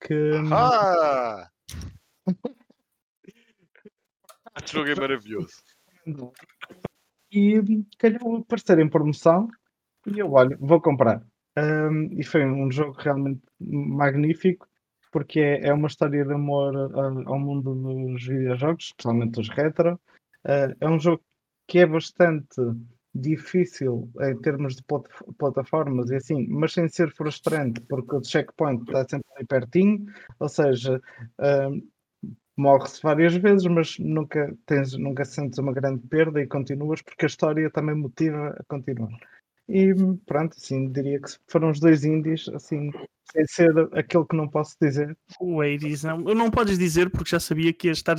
[0.00, 0.32] que.
[0.52, 1.48] Ah!
[4.58, 5.62] Este jogo é maravilhoso.
[7.30, 7.60] E
[7.98, 9.48] calhou aparecer em promoção
[10.06, 11.22] e eu, olho, vou comprar.
[11.58, 14.68] Um, e foi um jogo realmente magnífico,
[15.10, 19.94] porque é, é uma história de amor uh, ao mundo dos videojogos, especialmente dos retro.
[20.44, 21.22] Uh, é um jogo
[21.66, 22.60] que é bastante
[23.14, 24.82] difícil em termos de
[25.38, 30.04] plataformas e assim, mas sem ser frustrante, porque o checkpoint está sempre ali pertinho,
[30.38, 31.00] ou seja,
[31.40, 31.82] uh,
[32.56, 37.28] morre-se várias vezes, mas nunca, tens, nunca sentes uma grande perda e continuas, porque a
[37.28, 39.10] história também motiva a continuar.
[39.68, 39.92] E
[40.26, 42.92] pronto, assim, diria que foram os dois indies, assim,
[43.32, 45.16] sem ser aquilo que não posso dizer.
[45.40, 48.16] O Hades, não, não podes dizer porque já sabia que ia estar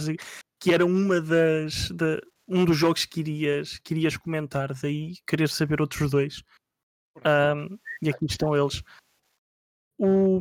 [0.59, 5.49] que era uma das, da, um dos jogos que irias, que irias comentar, daí querer
[5.49, 6.43] saber outros dois.
[7.17, 8.83] Um, e aqui estão eles.
[9.99, 10.39] O,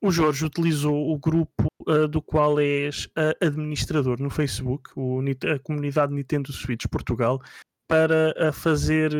[0.00, 5.58] o Jorge utilizou o grupo uh, do qual és uh, administrador no Facebook, o, a
[5.58, 7.42] comunidade Nintendo Switch Portugal,
[7.86, 9.12] para uh, fazer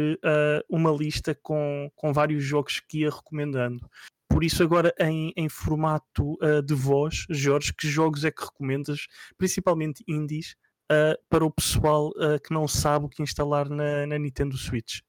[0.69, 3.89] uma lista com, com vários jogos que ia recomendando.
[4.29, 9.07] Por isso, agora em, em formato de voz, Jorge, que jogos é que recomendas,
[9.39, 10.57] principalmente indies,
[10.91, 15.01] uh, para o pessoal uh, que não sabe o que instalar na, na Nintendo Switch.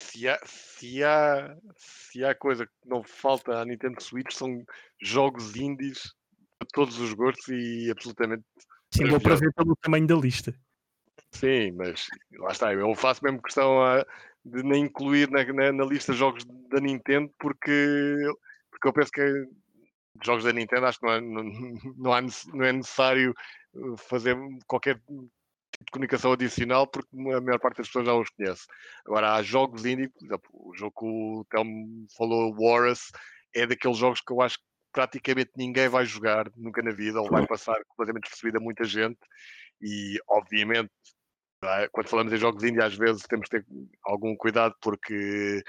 [0.00, 4.64] Se há, se, há, se há coisa que não falta à Nintendo Switch são
[5.00, 6.14] jogos indies
[6.58, 8.44] para todos os gostos e absolutamente.
[8.94, 10.54] Sim, vou para ver pelo tamanho da lista.
[11.32, 12.06] Sim, mas
[12.38, 14.04] lá está, eu faço mesmo questão a,
[14.44, 18.16] de nem incluir na, na, na, lista jogos da Nintendo porque,
[18.70, 19.48] porque eu penso que
[20.24, 21.42] jogos da Nintendo acho que não é, não,
[21.96, 22.20] não, há,
[22.52, 23.34] não é necessário
[23.96, 25.30] fazer qualquer tipo
[25.84, 28.66] de comunicação adicional porque a maior parte das pessoas já os conhece.
[29.06, 33.10] Agora, há jogos indie, por exemplo, o jogo que o Telmo falou, Warus,
[33.54, 34.64] é daqueles jogos que eu acho que
[34.98, 39.20] praticamente ninguém vai jogar nunca na vida, ou vai passar completamente despercebido a muita gente,
[39.80, 40.90] e obviamente
[41.62, 41.88] é?
[41.92, 43.66] quando falamos em jogos indie, às vezes temos que ter
[44.04, 45.62] algum cuidado porque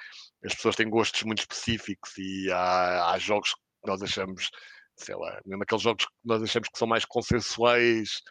[0.43, 4.49] as pessoas têm gostos muito específicos e há, há jogos que nós achamos
[4.97, 8.21] sei lá, mesmo aqueles jogos que nós achamos que são mais consensuais,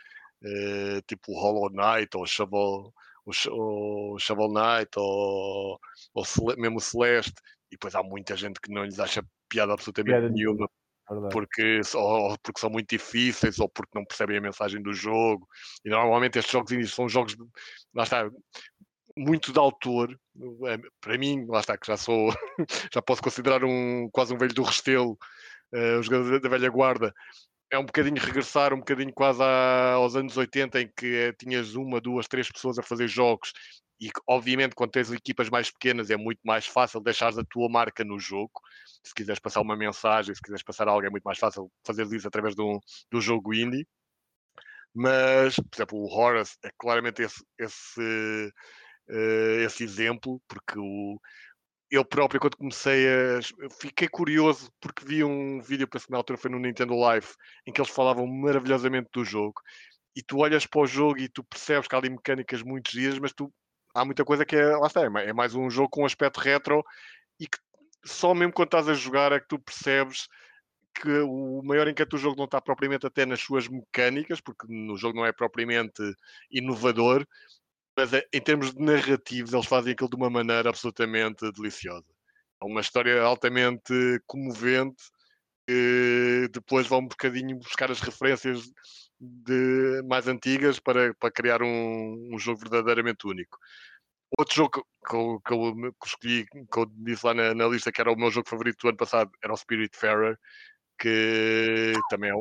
[0.42, 2.92] uh, tipo o Hollow Knight ou o Shovel,
[3.24, 5.78] o, o Shovel Knight ou,
[6.12, 6.24] ou
[6.58, 10.28] mesmo o Celeste, e depois há muita gente que não lhes acha piada absolutamente piada
[10.28, 10.68] nenhuma.
[11.32, 15.48] Porque, ou porque são muito difíceis ou porque não percebem a mensagem do jogo.
[15.84, 17.42] E normalmente estes jogos são jogos, de,
[17.94, 18.28] lá está,
[19.16, 20.18] muito de autor.
[20.66, 22.30] É, para mim, lá está, que já sou,
[22.92, 25.18] já posso considerar um quase um velho do Restelo
[25.74, 27.14] uh, os jogadores da velha guarda,
[27.70, 32.00] é um bocadinho regressar um bocadinho quase aos anos 80 em que uh, tinhas uma,
[32.00, 33.52] duas, três pessoas a fazer jogos
[34.00, 38.04] e obviamente quando tens equipas mais pequenas é muito mais fácil deixares a tua marca
[38.04, 38.52] no jogo.
[39.02, 42.28] Se quiseres passar uma mensagem, se quiseres passar algo, é muito mais fácil fazer isso
[42.28, 42.78] através de um,
[43.11, 43.87] do jogo indie.
[44.94, 48.52] Mas, por exemplo, o Horace é claramente esse, esse,
[49.11, 51.20] uh, esse exemplo, porque o,
[51.90, 53.40] eu próprio, quando comecei a.
[53.80, 57.28] Fiquei curioso porque vi um vídeo, que na altura foi no Nintendo Live,
[57.66, 59.61] em que eles falavam maravilhosamente do jogo.
[60.14, 63.18] E tu olhas para o jogo e tu percebes que há ali mecânicas muito dias,
[63.18, 63.52] mas tu
[63.98, 64.76] há muita coisa que é.
[64.76, 66.84] Lá está, é mais um jogo com aspecto retro
[67.38, 67.58] e que
[68.04, 70.28] só mesmo quando estás a jogar é que tu percebes
[70.94, 74.96] que o maior encanto do jogo não está propriamente até nas suas mecânicas, porque no
[74.96, 76.02] jogo não é propriamente
[76.50, 77.26] inovador,
[77.96, 82.06] mas é, em termos de narrativos, eles fazem aquilo de uma maneira absolutamente deliciosa.
[82.61, 83.92] É uma história altamente
[84.26, 85.04] comovente,
[86.50, 88.68] depois vão um bocadinho buscar as referências
[89.20, 93.59] de, mais antigas para, para criar um, um jogo verdadeiramente único.
[94.38, 98.00] Outro jogo que eu, que eu, escolhi, que eu disse lá na, na, lista, que
[98.00, 100.38] era o meu jogo favorito do ano passado, era o Spirit Farer,
[100.98, 102.35] que também é,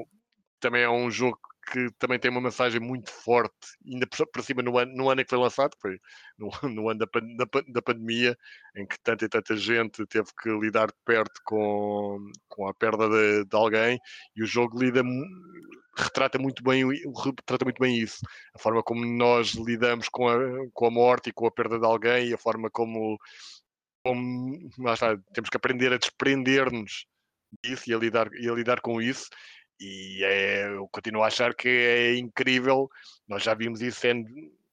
[0.60, 1.40] também é um jogo
[1.72, 3.54] que também tem uma mensagem muito forte,
[3.86, 6.00] ainda para cima no ano, no ano em que foi lançado, foi
[6.38, 8.38] no, no ano da, da, da, pandemia,
[8.76, 13.10] em que tanta e tanta gente teve que lidar de perto com, com a perda
[13.10, 14.00] de, de alguém,
[14.36, 15.04] e o jogo lida,
[15.98, 16.86] retrata muito bem
[17.36, 18.20] retrata muito bem isso.
[18.56, 20.38] A forma como nós lidamos com a,
[20.74, 23.18] com a morte e com a perda de alguém e a forma como,
[24.04, 27.06] como está, temos que aprender a desprender-nos
[27.64, 29.28] disso e a lidar, e a lidar com isso
[29.80, 32.90] e é, eu continuo a achar que é incrível.
[33.28, 34.30] Nós já vimos isso sendo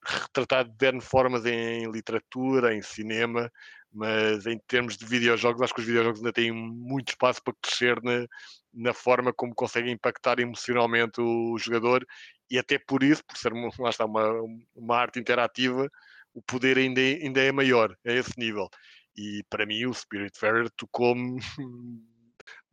[0.07, 3.51] retratado de N formas em literatura, em cinema,
[3.93, 8.03] mas em termos de videojogos, acho que os videojogos ainda têm muito espaço para crescer
[8.03, 8.27] na,
[8.73, 12.07] na forma como conseguem impactar emocionalmente o jogador
[12.51, 14.31] e até por isso, por ser uma, está, uma,
[14.75, 15.91] uma arte interativa,
[16.33, 18.69] o poder ainda é, ainda é maior a esse nível.
[19.17, 21.41] E para mim o Spiritfarer tocou-me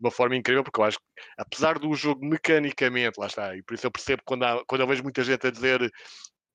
[0.02, 1.06] de uma forma incrível, porque eu acho que,
[1.38, 4.88] apesar do jogo mecanicamente, lá está, e por isso eu percebo quando, há, quando eu
[4.88, 5.91] vejo muita gente a dizer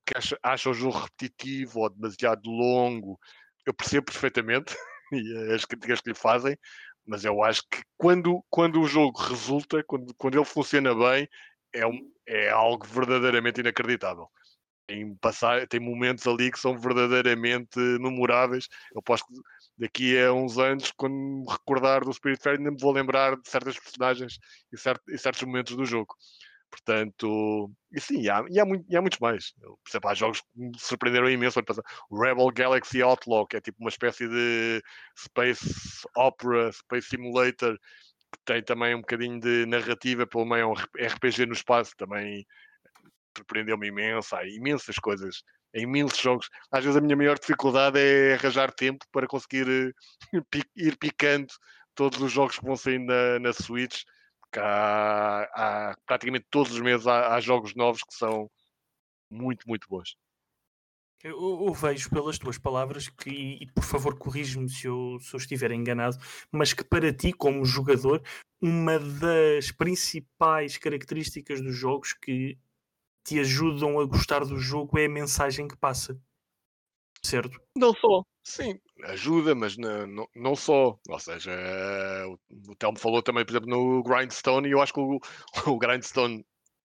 [0.04, 3.18] que acha, acha o jogo repetitivo ou demasiado longo,
[3.64, 4.74] eu percebo perfeitamente
[5.54, 6.58] as críticas que lhe fazem,
[7.06, 11.28] mas eu acho que quando, quando o jogo resulta, quando, quando ele funciona bem,
[11.72, 14.28] é, um, é algo verdadeiramente inacreditável.
[14.88, 18.68] Tem, passar, tem momentos ali que são verdadeiramente memoráveis.
[18.94, 19.24] Eu posso
[19.78, 23.48] daqui a uns anos, quando me recordar do Spirit Fair, ainda me vou lembrar de
[23.48, 24.38] certas personagens
[24.72, 26.14] e, e certos momentos do jogo.
[26.70, 29.52] Portanto, e sim, e há, e há, muito, e há muitos mais.
[29.60, 31.60] por exemplo, há jogos que me surpreenderam imenso.
[32.10, 34.82] O Rebel Galaxy Outlaw, que é tipo uma espécie de
[35.16, 37.78] Space Opera, Space Simulator,
[38.32, 42.44] que tem também um bocadinho de narrativa, pelo meio é um RPG no espaço, também
[43.36, 44.34] surpreendeu-me imenso.
[44.34, 45.42] Há imensas coisas
[45.76, 46.48] em imensos jogos.
[46.70, 50.40] Às vezes a minha maior dificuldade é arranjar tempo para conseguir eh,
[50.74, 51.52] ir picando
[51.94, 54.02] todos os jogos que vão sair na, na Switch.
[54.40, 58.50] Porque há, há, praticamente todos os meses há, há, jogos novos que são
[59.30, 60.16] muito, muito bons.
[61.22, 65.38] Eu, eu vejo pelas tuas palavras que, e por favor corrige-me se eu, se eu
[65.38, 66.16] estiver enganado,
[66.52, 68.22] mas que para ti, como jogador,
[68.60, 72.56] uma das principais características dos jogos que
[73.26, 76.16] te ajudam a gostar do jogo é a mensagem que passa.
[77.24, 77.60] Certo?
[77.76, 78.22] Não só.
[78.44, 80.96] Sim, ajuda, mas não, não, não só.
[81.08, 81.50] Ou seja,
[82.28, 82.38] o,
[82.70, 85.18] o Telmo falou também, por exemplo, no Grindstone, e eu acho que o,
[85.66, 86.46] o Grindstone,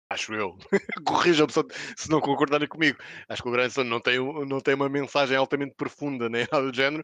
[0.09, 0.57] acho eu,
[1.05, 1.53] corrijam-me
[1.95, 2.97] se não concordarem comigo,
[3.29, 4.17] acho que o Grindstone não tem,
[4.47, 7.03] não tem uma mensagem altamente profunda, nem nada do género,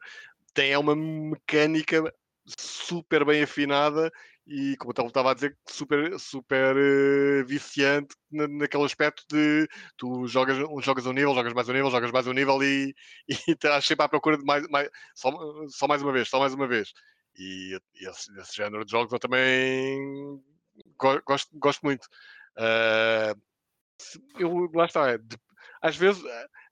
[0.56, 2.12] tem é uma mecânica
[2.58, 4.12] super bem afinada
[4.50, 10.26] e, como eu estava a dizer, super, super uh, viciante na, naquele aspecto de tu
[10.28, 12.96] jogas, jogas um nível, jogas mais um nível, jogas mais um nível e,
[13.48, 15.32] e estás sempre à procura de mais, mais só,
[15.68, 16.92] só mais uma vez, só mais uma vez.
[17.38, 20.42] E, e esse, esse, género de jogos eu também
[20.98, 22.06] gosto, gosto muito.
[22.58, 23.40] Uh,
[24.40, 25.38] eu, lá está, é, de,
[25.80, 26.24] às vezes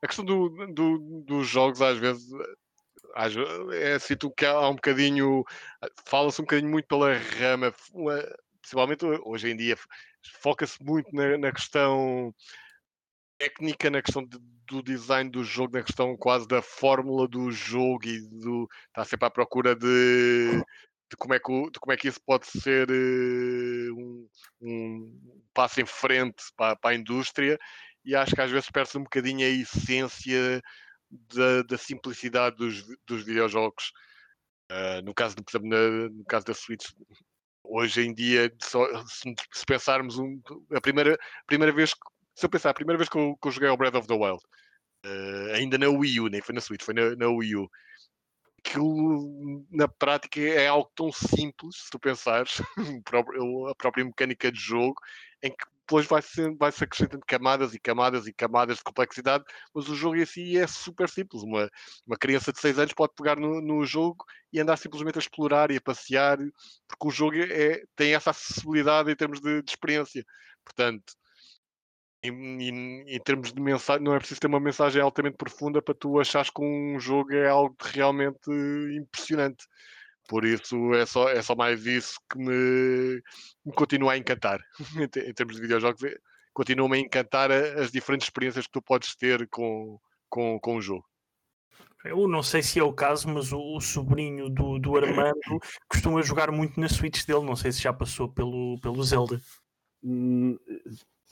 [0.01, 2.27] a questão do, do, dos jogos às vezes
[3.73, 5.43] é assim que há um bocadinho,
[6.05, 7.73] fala-se um bocadinho muito pela rama,
[8.61, 9.77] principalmente hoje em dia,
[10.41, 12.33] foca-se muito na, na, questão
[13.37, 14.37] técnica, na questão de,
[14.67, 19.27] do design do jogo, na questão quase da fórmula do jogo e do, está sempre
[19.27, 20.63] à procura de,
[21.09, 24.29] de como é que, de como é que isso pode ser uh, um,
[24.61, 27.57] um, passo em frente para, para, a indústria
[28.03, 30.61] e acho que às vezes perde-se um bocadinho a essência
[31.09, 33.91] da, da simplicidade dos, dos videojogos.
[34.71, 36.85] Uh, no, caso, por exemplo, na, no caso da Switch,
[37.63, 40.41] hoje em dia, só, se, se, pensarmos um,
[40.73, 41.91] a primeira, primeira vez,
[42.35, 44.13] se eu pensar, a primeira vez que eu, que eu joguei o Breath of the
[44.13, 44.41] Wild,
[45.05, 47.69] uh, ainda na Wii U, nem foi na Switch, foi na, na Wii U,
[48.63, 48.77] que
[49.71, 52.61] na prática é algo tão simples, se tu pensares,
[53.69, 54.95] a própria mecânica de jogo,
[55.41, 59.45] em que depois vai se, vai -se acrescentando camadas e camadas e camadas de complexidade,
[59.73, 61.43] mas o jogo em si é super simples.
[61.43, 61.69] Uma,
[62.05, 65.71] uma criança de 6 anos pode pegar no, no jogo e andar simplesmente a explorar
[65.71, 66.37] e a passear,
[66.87, 70.25] porque o jogo é, tem essa acessibilidade em termos de, de experiência.
[70.65, 71.13] Portanto,
[72.21, 72.31] em,
[72.61, 76.19] em, em, termos de mensagem, não é preciso ter uma mensagem altamente profunda para tu
[76.19, 78.49] achares que um jogo é algo realmente
[78.93, 79.65] impressionante.
[80.27, 83.21] Por isso é só, é só mais isso que me,
[83.65, 84.59] me continua a encantar
[85.01, 86.03] em termos de videojogos.
[86.03, 86.15] É,
[86.53, 89.97] continua-me a encantar as diferentes experiências que tu podes ter com,
[90.29, 91.05] com, com o jogo.
[92.03, 95.33] Eu não sei se é o caso, mas o, o sobrinho do, do Armando
[95.89, 97.45] costuma jogar muito na Switch dele.
[97.45, 99.41] Não sei se já passou pelo, pelo Zelda.
[100.03, 100.57] Hum,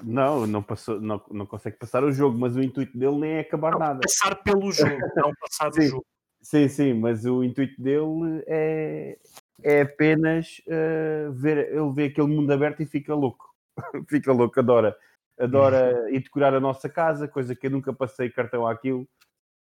[0.04, 3.39] não, não, passou, não, não consegue passar o jogo, mas o intuito dele nem é
[3.41, 4.00] acabar não, nada.
[4.02, 6.06] Passar pelo jogo, não passar do jogo.
[6.46, 9.18] Sim, sim, mas o intuito dele é,
[9.64, 13.52] é apenas uh, ver, ele vê aquele mundo aberto e fica louco.
[14.08, 14.96] fica louco, adora.
[15.39, 19.08] Adora ir decorar a nossa casa, coisa que eu nunca passei cartão àquilo.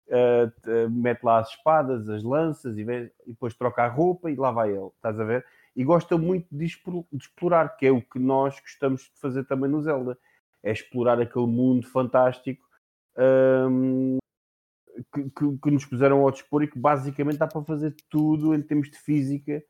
[0.10, 4.30] Uh, uh, mete lá as espadas, as lanças e, vê, e, depois troca a roupa
[4.30, 5.46] e lá vai ele, estás a ver?
[5.78, 9.72] E gosta muito de, de explorar, que é o que nós gostamos de fazer também
[9.72, 10.18] no Zelda,
[10.62, 12.66] é explorar aquele mundo fantástico
[13.18, 14.18] um,
[15.14, 18.62] que, que, que, nos puseram ao dispor e que basicamente dá para fazer tudo em
[18.62, 19.64] termos de física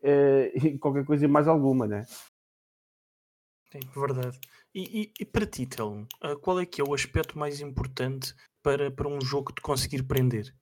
[0.00, 2.04] uh, e qualquer coisa mais alguma, né?
[3.70, 4.38] Sim, verdade.
[4.74, 8.34] E, e, e para ti, Telmo, uh, qual é que é o aspecto mais importante
[8.62, 10.54] para, para um jogo te conseguir prender?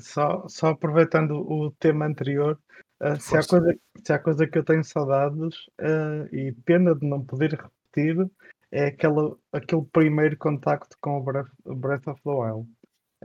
[0.00, 2.60] Só, só aproveitando o tema anterior,
[3.02, 7.06] uh, se, há coisa, se há coisa que eu tenho saudades uh, e pena de
[7.06, 8.30] não poder repetir,
[8.74, 12.68] é aquela, aquele primeiro contacto com o Breath, Breath of the Wild.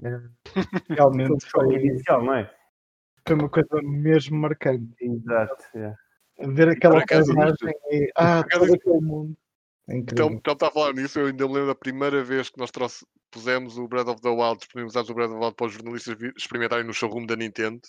[0.03, 0.19] É,
[0.95, 2.55] realmente Foi inicial, não é?
[3.27, 4.95] foi uma coisa mesmo marcante.
[5.01, 5.65] Exato.
[5.75, 5.95] é.
[6.47, 9.35] Ver aquela paisagem e ah, todo aquele mundo.
[9.89, 12.59] É Então, então está a falar nisso, eu ainda me lembro da primeira vez que
[12.59, 15.67] nós trouxe, pusemos o Breath of the Wild, disponibilizámos o Breath of the Wild para
[15.67, 17.81] os jornalistas experimentarem no showroom da Nintendo.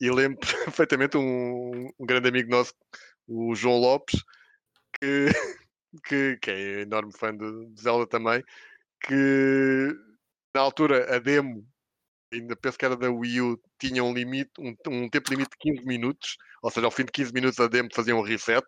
[0.00, 2.72] E lembro perfeitamente um, um grande amigo nosso,
[3.26, 4.22] o João Lopes,
[5.00, 5.26] que,
[6.02, 8.42] que, que é enorme fã de, Zelda também,
[9.00, 9.94] que
[10.54, 11.66] na altura a demo,
[12.32, 15.58] ainda penso que era da Wii U, tinha um limite, um, um tempo limite de
[15.58, 18.64] 15 minutos, ou seja, ao fim de 15 minutos a demo fazia um reset.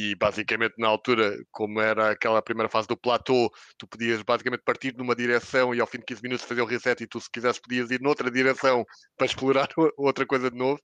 [0.00, 4.96] E basicamente na altura, como era aquela primeira fase do platô, tu podias basicamente partir
[4.96, 7.60] numa direção e ao fim de 15 minutos fazer o reset e tu se quisesse
[7.60, 8.84] podias ir noutra direção
[9.18, 10.80] para explorar outra coisa de novo.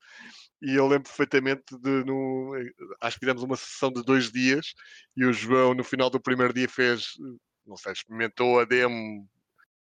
[0.60, 2.56] E eu lembro perfeitamente de, no,
[3.00, 4.74] acho que fizemos uma sessão de dois dias
[5.16, 7.10] e o João no final do primeiro dia fez,
[7.64, 9.28] não sei, experimentou a demo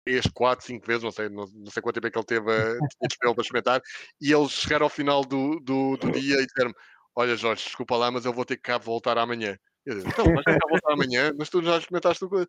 [0.05, 2.51] três, quatro, cinco vezes, não sei, não, não sei quanto tempo é que ele teve
[2.51, 3.83] a, disponível para experimentar,
[4.21, 6.75] e eles chegaram ao final do, do, do dia e disseram
[7.17, 9.57] olha Jorge, desculpa lá, mas eu vou ter que cá voltar amanhã.
[9.85, 12.49] Eu disse, então, vais ter cá voltar amanhã, mas tu já experimentaste o coisa.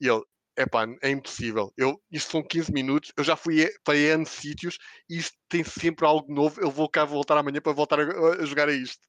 [0.00, 0.22] E ele,
[0.56, 1.72] epá, é impossível.
[1.76, 6.06] Eu, isto são 15 minutos, eu já fui para N sítios e isto tem sempre
[6.06, 9.06] algo novo, eu vou cá voltar amanhã para voltar a, a jogar a isto.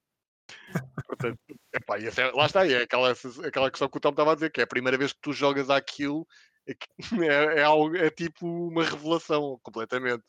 [1.06, 1.40] Portanto,
[1.74, 3.14] epá, e é- lá está, é aquela,
[3.46, 5.34] aquela questão que o Tom estava a dizer, que é a primeira vez que tu
[5.34, 6.26] jogas aquilo,
[6.68, 6.76] é,
[7.58, 10.24] é, é algo, é tipo uma revelação, completamente.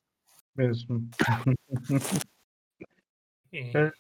[0.55, 1.09] Mesmo.
[3.53, 3.93] É.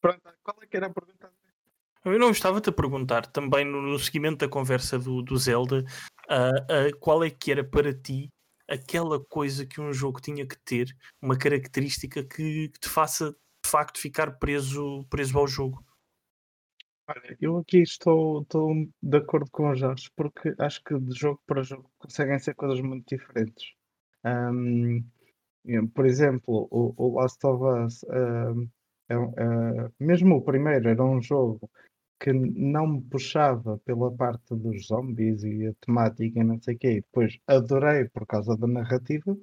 [0.00, 1.32] Pronto, qual é que era a pergunta?
[2.04, 5.84] Eu não estava-te a perguntar também no, no seguimento da conversa do, do Zelda
[6.28, 8.32] ah, ah, qual é que era para ti
[8.66, 13.68] aquela coisa que um jogo tinha que ter, uma característica que, que te faça de
[13.68, 15.84] facto ficar preso, preso ao jogo.
[17.08, 18.72] Olha, eu aqui estou, estou
[19.02, 22.80] de acordo com o Jorge, porque acho que de jogo para jogo conseguem ser coisas
[22.80, 23.74] muito diferentes.
[25.64, 28.68] Eu, por exemplo, o, o Last of Us, ahm,
[29.10, 29.34] é um-
[29.86, 31.70] é- mesmo o primeiro, era um jogo
[32.20, 36.78] que não me puxava pela parte dos zombies e a temática e não sei o
[36.78, 36.88] quê.
[36.92, 39.36] E depois adorei por causa da narrativa.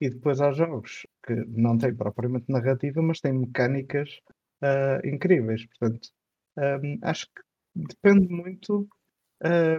[0.00, 4.20] E depois há jogos que não têm propriamente narrativa, mas têm mecânicas
[4.62, 5.66] ah, incríveis.
[5.66, 6.08] Portanto,
[6.58, 7.42] Hum, acho que
[7.74, 8.88] depende muito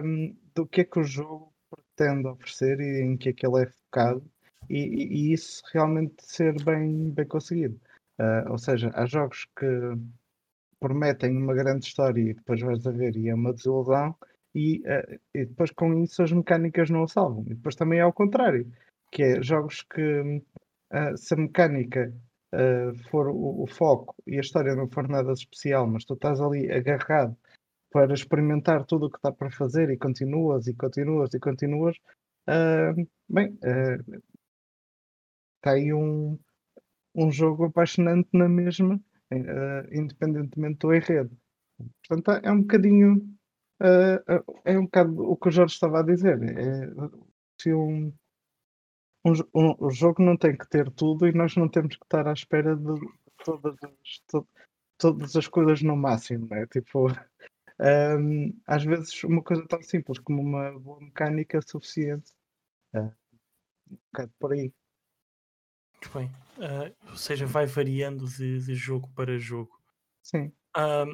[0.04, 3.62] hum, do que é que o jogo pretende oferecer e em que é que ele
[3.64, 4.24] é focado
[4.68, 7.80] e- e isso realmente ser bem, bem conseguido.
[8.18, 9.66] Ah, ou seja, há jogos que
[10.80, 14.14] prometem uma grande história e depois vais a ver e é uma desilusão
[14.54, 17.44] e, ah, e depois com isso as mecânicas não o salvam.
[17.46, 18.70] E depois também é ao contrário,
[19.12, 20.42] que é jogos que
[20.90, 22.12] ah, se a mecânica
[22.54, 26.40] uh, for o, o foco e a história não for nada especial, mas tu estás
[26.40, 27.36] ali agarrado
[27.90, 31.96] para experimentar tudo o que está para fazer e continuas e continuas e continuas,
[32.48, 34.22] uh, bem, uh,
[35.56, 36.38] está um,
[37.18, 38.94] um jogo apaixonante na mesma,
[39.32, 41.36] uh, independentemente do enredo.
[42.06, 43.16] Portanto, é um bocadinho
[43.82, 46.40] uh, é um bocado o que o Jorge estava a dizer.
[46.42, 46.88] É,
[47.60, 48.12] se um,
[49.24, 52.26] um, um- o jogo não tem que ter tudo e nós não temos que estar
[52.26, 52.94] à espera de
[53.44, 54.48] todas as, to-
[54.96, 56.66] todas as coisas no máximo, né?
[56.66, 57.08] Tipo,
[58.18, 62.32] hum, às vezes uma coisa tão simples como uma boa mecânica é suficiente.
[62.92, 63.12] É, um
[64.12, 64.72] bocado por aí.
[66.00, 66.47] Muito bem.
[66.60, 69.70] Ah, ou seja, vai variando de, de jogo para jogo.
[70.22, 70.52] Sim.
[70.74, 71.06] Ah,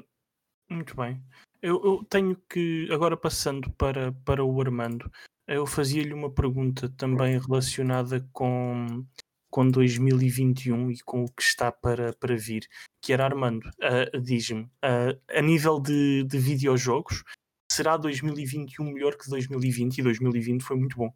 [0.69, 1.23] muito bem.
[1.63, 5.11] Eu, eu tenho que, agora passando para, para o Armando,
[5.47, 9.07] eu fazia-lhe uma pergunta também relacionada com,
[9.51, 12.67] com 2021 e com o que está para, para vir,
[13.01, 17.23] que era Armando, ah, diz-me, ah, a nível de, de videojogos,
[17.71, 19.99] será 2021 melhor que 2020?
[19.99, 21.13] E 2020 foi muito bom.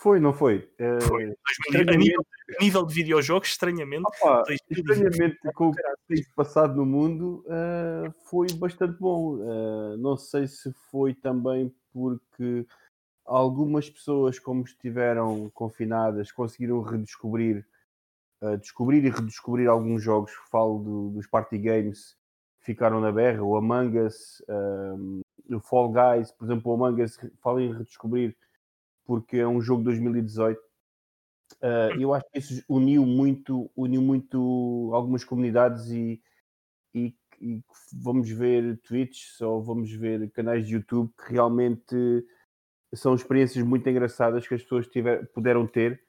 [0.00, 0.70] Foi, não foi?
[0.78, 1.26] Eh, Foi.
[1.26, 2.26] 2020 a, nível,
[2.60, 4.78] a nível de videojogos, estranhamente, Opa, 2020.
[4.78, 9.38] estranhamente, com o que tem passado no mundo, eh, foi bastante bom.
[9.42, 12.64] Eh, não sei se foi também porque
[13.26, 17.66] algumas pessoas, como estiveram confinadas, conseguiram redescobrir,
[18.42, 20.30] eh, descobrir e redescobrir alguns jogos.
[20.48, 22.16] Falo do- dos party games
[22.60, 27.02] que ficaram na berra, o Among Us, eh, o Fall Guys, por exemplo, o Among
[27.02, 28.36] Us, falo em redescobrir
[29.08, 30.68] porque é um jogo de 2018
[31.62, 36.22] Uh, eu acho que isso uniu muito, uniu muito algumas comunidades e,
[36.94, 42.24] e, e vamos ver tweets ou vamos ver canais de YouTube que realmente
[42.94, 46.00] são experiências muito engraçadas que as pessoas tiver, puderam ter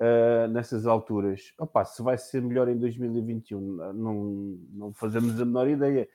[0.00, 1.52] uh, nessas alturas.
[1.58, 4.14] Opa, se vai ser melhor em 2021, não,
[4.70, 6.08] não fazemos a menor ideia.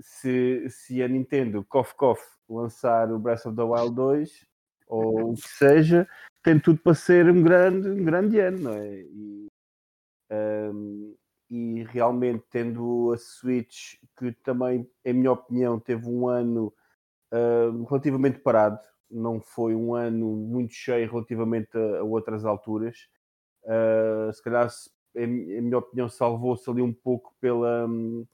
[0.00, 4.47] Se, se a Nintendo, cough cough, lançar o Breath of the Wild 2,
[4.88, 6.08] ou o que seja,
[6.42, 9.00] tem tudo para ser um grande, um grande ano, não é?
[9.00, 9.48] E,
[10.32, 11.14] um,
[11.50, 16.72] e realmente tendo a Switch, que também, em minha opinião, teve um ano
[17.32, 18.80] uh, relativamente parado,
[19.10, 23.08] não foi um ano muito cheio relativamente a, a outras alturas.
[23.64, 24.68] Uh, se calhar,
[25.16, 28.26] em, em, minha opinião, salvou-se ali um pouco pela, um,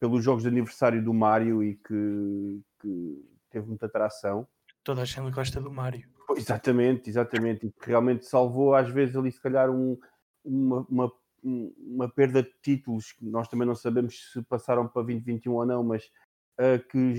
[0.00, 4.46] pelos jogos de aniversário do Mario e que, que teve muita atração.
[4.84, 6.06] Toda a gente gosta do Mario.
[6.36, 7.66] Exatamente, exatamente.
[7.66, 9.98] E que realmente salvou, às vezes, ali, se calhar, um,
[10.44, 11.12] uma, uma,
[11.42, 15.82] uma perda de títulos que nós também não sabemos se passaram para 2021 ou não,
[15.82, 16.04] mas
[16.60, 17.14] uh, que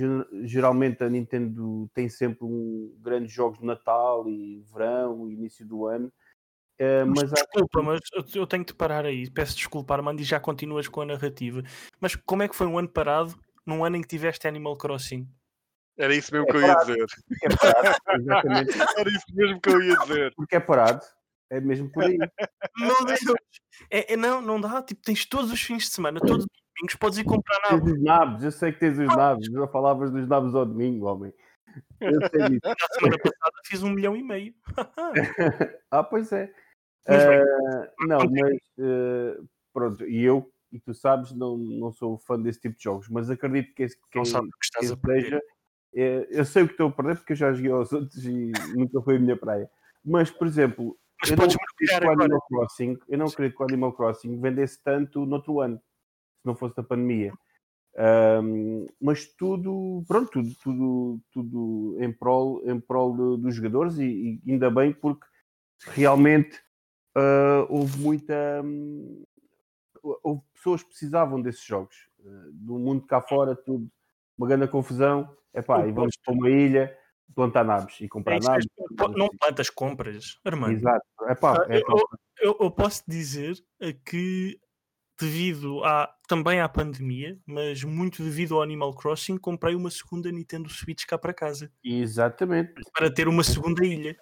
[0.46, 6.12] geralmente a Nintendo tem sempre um, grandes jogos de Natal e verão, início do ano.
[6.80, 7.86] Uh, mas, mas desculpa, que...
[7.86, 9.30] mas eu tenho de parar aí.
[9.32, 11.64] Peço desculpa, Armando, e já continuas com a narrativa.
[12.00, 13.34] Mas como é que foi um ano parado
[13.66, 15.28] num ano em que tiveste Animal Crossing?
[15.98, 17.06] Era isso mesmo é que eu ia dizer.
[17.44, 18.78] É parado, exatamente.
[18.98, 20.34] Era isso mesmo que eu ia dizer.
[20.36, 21.06] Porque é parado.
[21.50, 22.18] É mesmo por aí.
[22.18, 23.20] Meu Deus!
[23.90, 24.82] É, é, não, não dá.
[24.82, 27.86] Tipo, tens todos os fins de semana, todos os domingos, podes ir comprar nabos.
[27.86, 29.46] Tens os nabos, eu sei que tens os nabos.
[29.46, 31.34] Já falavas dos nabos ao domingo, homem.
[32.02, 32.62] Eu sei disso.
[32.64, 34.54] Na semana passada fiz um milhão e meio.
[35.92, 36.52] ah, pois é.
[37.08, 42.60] Uh, não, mas uh, pronto, e eu, e tu sabes, não, não sou fã desse
[42.60, 45.42] tipo de jogos, mas acredito que esse, quem, não sabe que estás a seja,
[45.96, 49.02] eu sei o que estou a perder porque eu já joguei aos outros e nunca
[49.02, 49.70] foi a minha praia.
[50.04, 53.64] Mas, por exemplo, mas eu, não acredito que o Animal Crossing, eu não acredito que
[53.64, 57.34] o Animal Crossing vendesse tanto no outro ano, se não fosse da pandemia.
[57.98, 64.52] Um, mas tudo, pronto, tudo, tudo, tudo em prol, em prol dos jogadores e, e,
[64.52, 65.26] ainda bem porque
[65.80, 66.58] realmente
[67.16, 68.62] uh, houve muita.
[68.64, 69.24] Um,
[70.04, 71.96] houve pessoas que precisavam desses jogos.
[72.20, 73.90] Uh, do mundo cá fora, tudo,
[74.38, 75.30] uma grande confusão.
[75.54, 76.98] Epá, e vamos para uma ilha
[77.34, 78.66] plantar naves e comprar é naves.
[79.16, 80.74] Não plantas, compras, Armando.
[80.74, 81.06] Exato.
[81.30, 81.84] Epá, é eu,
[82.40, 83.56] eu, eu, posso dizer
[84.06, 84.60] que
[85.20, 90.70] devido a, também à pandemia, mas muito devido ao Animal Crossing, comprei uma segunda Nintendo
[90.70, 91.72] Switch cá para casa.
[91.84, 92.74] Exatamente.
[92.94, 94.16] Para ter uma segunda ilha.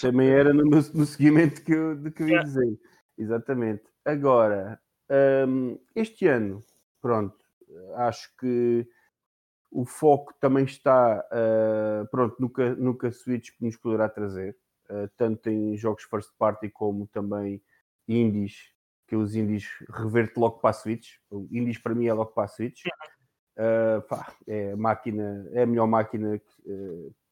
[0.00, 2.42] Também era no, no seguimento que eu, de que eu ia é.
[2.42, 2.78] dizer.
[3.16, 3.84] Exatamente.
[4.04, 4.80] Agora,
[5.48, 6.62] um, este ano,
[7.00, 7.36] pronto,
[7.96, 8.86] acho que
[9.74, 14.56] o foco também está uh, pronto, no, que, no que a Switch nos poderá trazer,
[14.88, 17.60] uh, tanto em jogos first party como também
[18.06, 18.72] indies,
[19.08, 21.16] que os indies reverte logo para a Switch.
[21.28, 22.82] O indies para mim é logo para a Switch.
[23.56, 26.40] Uh, pá, é, a máquina, é a melhor máquina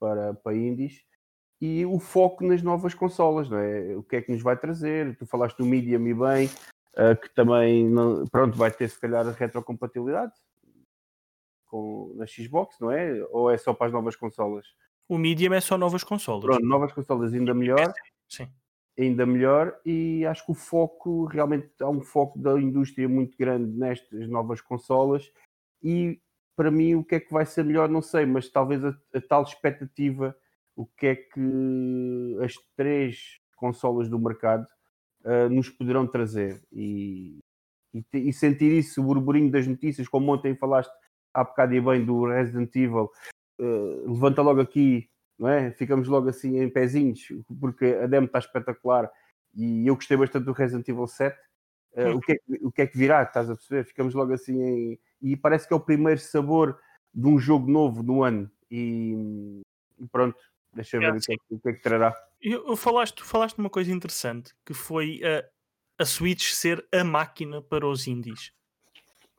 [0.01, 1.01] para, para indies.
[1.61, 3.97] E o foco nas novas consolas, não é?
[3.97, 5.17] O que é que nos vai trazer?
[5.17, 6.49] Tu falaste do Medium e bem,
[7.21, 10.33] que também não, pronto, vai ter se calhar a retrocompatibilidade
[11.73, 13.27] com, na Xbox, não é?
[13.31, 14.67] Ou é só para as novas consolas?
[15.09, 16.45] O Medium é só novas consolas.
[16.45, 17.91] Pronto, novas consolas ainda melhor.
[18.29, 18.47] Sim.
[18.99, 23.73] Ainda melhor, e acho que o foco, realmente há um foco da indústria muito grande
[23.75, 25.33] nestas novas consolas.
[25.83, 26.21] E
[26.55, 29.21] para mim, o que é que vai ser melhor, não sei, mas talvez a, a
[29.23, 30.37] tal expectativa,
[30.77, 34.67] o que é que as três consolas do mercado
[35.25, 36.63] uh, nos poderão trazer.
[36.71, 37.39] E,
[37.95, 40.93] e, e, sentir isso, o burburinho das notícias, como ontem falaste
[41.33, 43.11] há bocado e bem do Resident Evil,
[43.59, 45.09] uh, levanta logo aqui,
[45.39, 45.71] não é?
[45.73, 47.29] Ficamos logo assim em pezinhos,
[47.61, 49.11] porque a demo está espetacular
[49.55, 51.37] e eu gostei bastante do Resident Evil 7.
[51.95, 53.23] Uh, eh, o, que é que, o que é que virá?
[53.23, 53.85] Estás a perceber?
[53.85, 55.01] Ficamos logo assim em...
[55.21, 56.79] E parece que é o primeiro sabor
[57.13, 58.51] de um jogo novo do ano.
[58.71, 59.63] E,
[59.99, 60.39] e pronto,
[60.73, 62.15] deixa ver é, o, que é, o, que é, que trará.
[62.41, 67.05] Eu, eu falaste, tu falaste uma coisa interessante que foi a, a Switch ser a
[67.05, 68.53] máquina para os indies.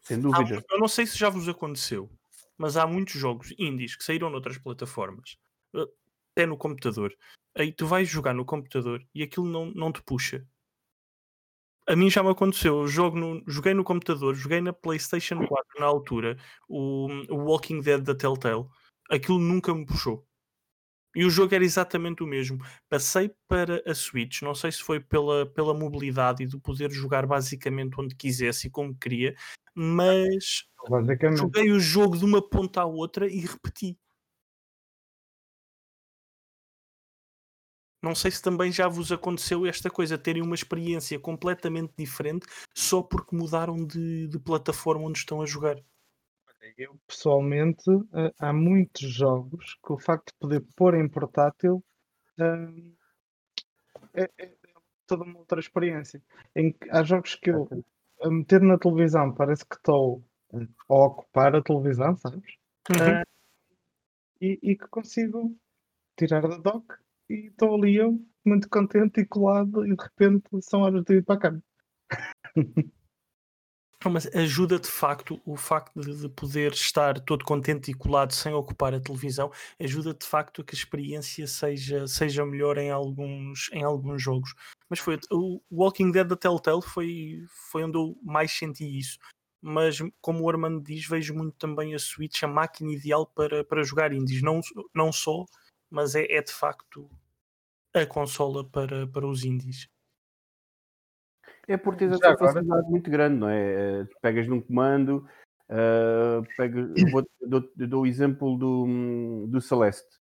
[0.04, 0.60] Sem dúvida.
[0.60, 2.10] Há, eu não sei se já vos aconteceu,
[2.58, 5.38] mas há muitos jogos indies que saíram noutras plataformas,
[5.76, 5.88] eh,
[6.32, 7.16] até no computador.
[7.56, 10.46] Aí tu vais jogar no computador e aquilo não, não te puxa.
[11.88, 12.82] A mim já me aconteceu.
[12.82, 16.38] Eu jogo no, joguei no computador, joguei na PlayStation 4 na altura,
[16.68, 18.66] o, o Walking Dead da Telltale.
[19.10, 20.26] Aquilo nunca me puxou.
[21.16, 22.58] E o jogo era exatamente o mesmo.
[22.90, 27.26] Passei para a Switch, não sei se foi pela, pela mobilidade e do poder jogar
[27.26, 29.36] basicamente onde quisesse e como queria,
[29.76, 30.64] mas
[31.36, 33.98] joguei o jogo de uma ponta à outra e repeti.
[38.04, 42.46] Não sei se também já vos aconteceu esta coisa, terem uma experiência completamente diferente
[42.76, 45.78] só porque mudaram de, de plataforma onde estão a jogar.
[46.78, 47.84] Eu pessoalmente
[48.40, 51.84] há muitos jogos que o facto de poder pôr em portátil
[52.40, 52.96] hum,
[54.14, 54.56] é, é,
[55.06, 56.22] toda uma outra experiência.
[56.56, 57.68] Em, há jogos que eu
[58.22, 60.24] a meter na televisão parece que estou
[60.90, 62.56] a ocupar a televisão, sabes?
[62.90, 63.22] Uhum.
[63.22, 63.24] Uh,
[64.42, 65.56] e, e, que consigo
[66.18, 66.86] tirar da dock
[67.30, 71.24] e estou ali eu, muito contente e colado, e de repente são horas de ir
[71.24, 71.64] para a cama.
[74.10, 78.54] Mas ajuda de facto o facto de, de poder estar todo contente e colado sem
[78.54, 83.70] ocupar a televisão, ajuda de facto a que a experiência seja, seja melhor em alguns,
[83.72, 84.54] em alguns jogos.
[84.90, 89.18] Mas foi o Walking Dead da Telltale foi, foi onde eu mais senti isso.
[89.62, 93.84] Mas como o Armando diz, vejo muito também a Switch, a máquina ideal para, para
[93.84, 94.42] jogar indies.
[94.42, 94.60] Não,
[94.94, 95.46] não só,
[95.90, 97.10] mas é, é de facto
[97.94, 99.88] a consola para, para os indies.
[101.68, 104.02] É por ter essa facilidade muito grande, não é?
[104.02, 105.26] Eh, pegas num comando,
[105.70, 110.20] uh, vou, dou, dou o exemplo do, do Celeste.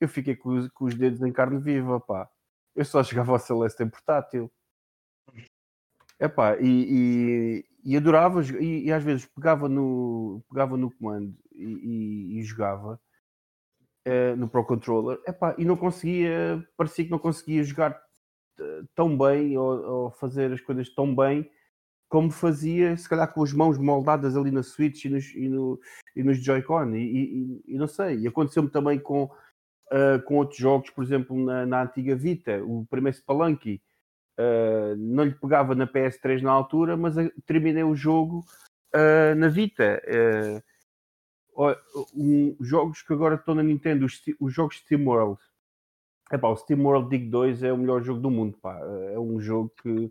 [0.00, 2.28] Eu fiquei com os, com os, dedos em carne viva, pá.
[2.74, 4.50] Eu só jogava o Celeste em portátil.
[6.18, 12.38] Epá, e, e, e adorava, e, e, às vezes pegava no, pegava no comando e,
[12.38, 13.00] e jogava
[14.06, 18.00] uh, no Pro Controller, epá, e não conseguia, parecia que não conseguia jogar
[18.94, 21.50] tão bem ou, ou, fazer as coisas tão bem
[22.12, 25.80] como fazia, se calhar com as mãos moldadas ali na Switch e nos, e no,
[26.14, 26.94] e nos Joy-Con.
[26.94, 31.42] E, e, e, não sei, e aconteceu-me também com, uh, com outros jogos, por exemplo,
[31.42, 33.80] na, na antiga Vita, o primeiro Spelunky.
[34.38, 37.14] Uh, não lhe pegava na PS3 na altura, mas
[37.46, 38.44] terminei o jogo
[38.94, 40.02] uh, na Vita.
[42.14, 45.40] Um, jogos que agora estão na Nintendo, os, os jogos SteamWorld,
[46.32, 48.78] Epá, o SteamWorld Dig 2 é o melhor jogo do mundo, pá.
[49.12, 50.10] É um jogo que,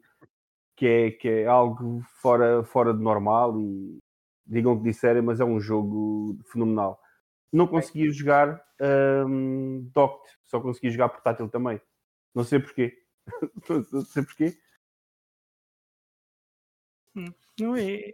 [0.78, 3.98] que, é, que é algo fora, fora de normal e
[4.46, 7.02] digam o que disserem, mas é um jogo fenomenal.
[7.52, 8.64] Não conseguia jogar
[9.28, 11.82] um, docked, só conseguia jogar portátil também.
[12.36, 12.96] Não sei porquê.
[13.92, 14.58] não sei porquê.
[17.16, 18.12] Hum, não é,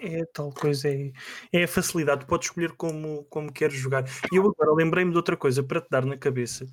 [0.00, 1.10] é tal coisa, é,
[1.52, 4.04] é a facilidade, podes escolher como, como queres jogar.
[4.30, 6.66] E eu agora lembrei-me de outra coisa para te dar na cabeça,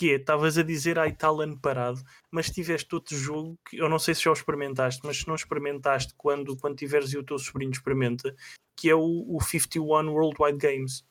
[0.00, 3.86] que é, estavas a dizer ai tal ano parado, mas tiveste outro jogo que eu
[3.86, 7.22] não sei se já o experimentaste, mas se não experimentaste quando, quando tiveres e o
[7.22, 8.34] teu sobrinho experimenta,
[8.74, 11.04] que é o, o 51 Worldwide Games.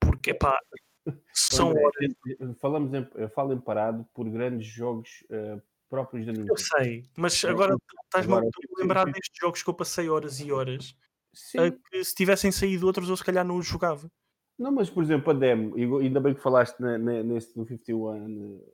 [0.00, 0.58] Porque pá,
[1.34, 2.14] são André.
[2.58, 6.50] Falamos em, eu falo em parado por grandes jogos uh, próprios da Nintendo.
[6.50, 8.40] Eu sei, mas agora estás-me a
[8.78, 10.96] lembrar destes jogos que eu passei horas e horas.
[11.34, 11.78] Sim.
[11.90, 14.10] que se tivessem saído outros eu se calhar não os jogava.
[14.62, 17.66] Não, mas por exemplo, a demo, e ainda bem que falaste na, na, nesse do
[17.66, 18.70] 51 uh,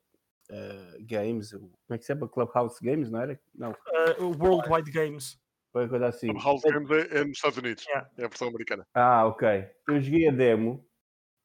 [1.00, 2.28] Games, como é que se chama?
[2.28, 3.40] Clubhouse Games, não era?
[3.54, 3.70] Não.
[3.70, 5.40] Uh, Worldwide Games.
[5.72, 6.28] Foi uma coisa assim.
[6.28, 8.06] Clubhouse Games é, é, nos Estados Unidos, yeah.
[8.18, 8.86] é a versão americana.
[8.92, 9.66] Ah, ok.
[9.88, 10.86] Eu joguei a demo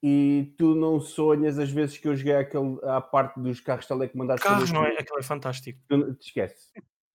[0.04, 4.44] e tu não sonhas as vezes que eu joguei aquele, à parte dos carros telecomandados.
[4.44, 4.98] Carros, não é?
[5.00, 5.80] Aquilo é fantástico.
[5.88, 6.70] Tu, te esquece.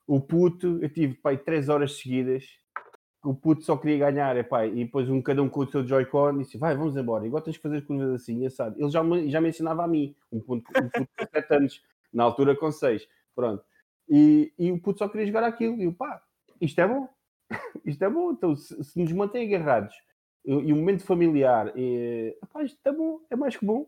[0.07, 2.45] O puto, eu tive pai, três horas seguidas
[3.23, 6.35] o puto só queria ganhar, epá, e depois um cada um com o seu Joy-Con
[6.35, 8.75] e disse, vai, vamos embora, igual tens que fazer as curvas assim, assado.
[8.79, 11.83] Ele já me, já me ensinava a mim, um puto, um puto com 7 anos,
[12.13, 13.63] na altura com 6, pronto.
[14.09, 16.21] E, e o puto só queria jogar aquilo, e o pá,
[16.61, 17.09] isto é bom,
[17.85, 19.95] isto é bom, então se, se nos mantém agarrados,
[20.45, 23.85] e, e um momento familiar, e, epá, isto é bom, é mais que bom.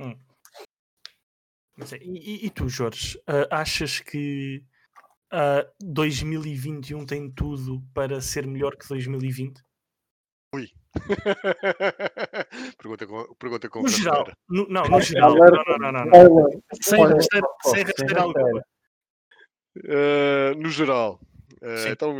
[0.00, 0.16] Hum.
[2.00, 4.62] E, e, tu, Jorge, uh, achas que
[5.34, 9.60] uh, 2021 tem tudo para ser melhor que 2020?
[10.54, 10.68] Ui.
[12.78, 16.62] pergunta com, pergunta com no geral, no, não, no geral, não, não, não, não.
[16.80, 18.64] Sem rasteira, sem rasteira alguma.
[19.76, 21.20] Uh, no geral,
[21.60, 22.16] uh, então,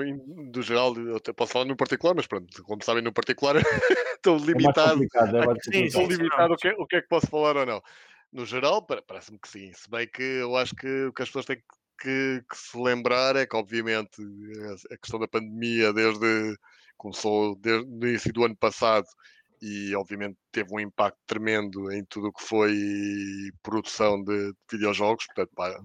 [0.51, 3.55] do geral, eu posso falar no particular, mas pronto, como sabem, no particular
[4.17, 5.01] estou limitado.
[5.05, 5.07] É
[5.87, 7.81] estou limitado o que, é, o que é que posso falar ou não.
[8.33, 9.73] No geral, parece-me que sim.
[9.73, 11.65] Se bem que eu acho que o que as pessoas têm que
[11.99, 14.23] que, que, se lembrar é que, obviamente,
[14.91, 16.57] a questão da pandemia desde
[16.97, 19.07] começou desde o início do ano passado
[19.61, 22.75] e, obviamente, teve um impacto tremendo em tudo o que foi
[23.63, 25.27] produção de, de videojogos.
[25.27, 25.81] Portanto, pá,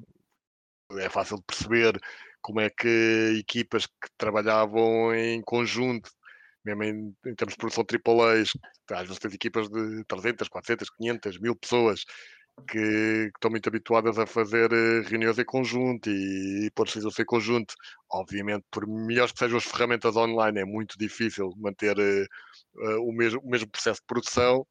[0.97, 1.99] é fácil de perceber
[2.41, 6.10] como é que equipas que trabalhavam em conjunto,
[6.64, 8.43] mesmo em, em termos de produção AAA,
[8.91, 12.05] às vezes tens equipas de 300, 400, 500, 1000 pessoas
[12.60, 17.26] que, estão muito habituadas a fazer eh, reuniões em conjunto e, e pôr decisões em
[17.26, 17.74] conjunto.
[18.12, 23.41] Obviamente, por melhores que sejam as ferramentas online, é muito difícil manter uh, o, mesmo,
[23.41, 24.66] o mesmo processo de produção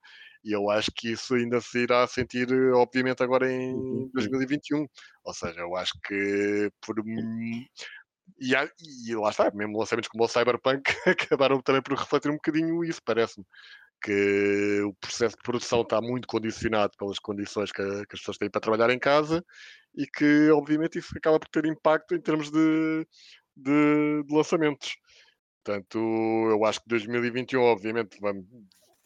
[0.44, 4.86] e eu acho que isso ainda se irá sentir, obviamente, agora em 2021.
[5.24, 6.96] Ou seja, eu acho que por.
[8.40, 8.70] E, há,
[9.06, 13.00] e lá está, mesmo lançamentos como o Cyberpunk acabaram também por refletir um bocadinho isso,
[13.04, 13.44] parece-me
[14.02, 18.50] que o processo de produção está muito condicionado pelas condições que, que, as pessoas têm
[18.50, 19.44] para trabalhar em casa
[19.94, 23.06] e que, obviamente, isso acaba por ter impacto em termos de,
[23.56, 24.96] de, de lançamentos.
[25.64, 28.46] Portanto, eu acho que 2021, obviamente, vamos,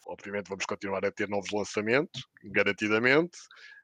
[0.07, 3.37] obviamente, vamos continuar a ter novos lançamentos, garantidamente.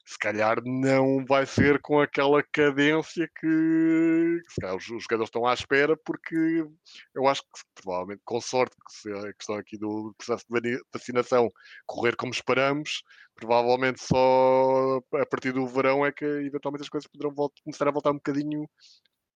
[0.10, 5.46] Se calhar não vai ser com aquela cadência que, se calhar, os, os, jogadores estão
[5.46, 6.66] à espera, porque
[7.14, 11.52] eu acho que provavelmente, com sorte, que se a questão aqui do processo de vacinação
[11.86, 13.04] correr como esperamos,
[13.36, 17.92] provavelmente só a partir do verão é que eventualmente as coisas poderão voltar, começar a
[17.92, 18.68] voltar um bocadinho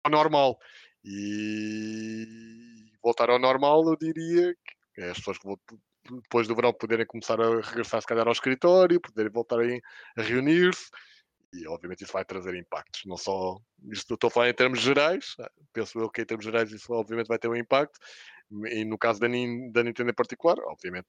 [0.05, 0.57] ao normal.
[1.03, 2.25] E
[3.03, 4.55] voltar ao normal, eu diria
[4.95, 5.47] que as pessoas que
[6.09, 10.89] depois do verão poderem começar a regressar se calhar ao escritório, poderem voltar a reunir-se
[11.53, 13.59] e obviamente isso vai trazer impactos, não só
[13.91, 16.93] isto estou a falar em termos gerais, ah, penso eu que em termos gerais isso
[16.93, 17.99] obviamente vai ter um impacto,
[18.67, 21.07] e no caso da, Nintendo em particular, obviamente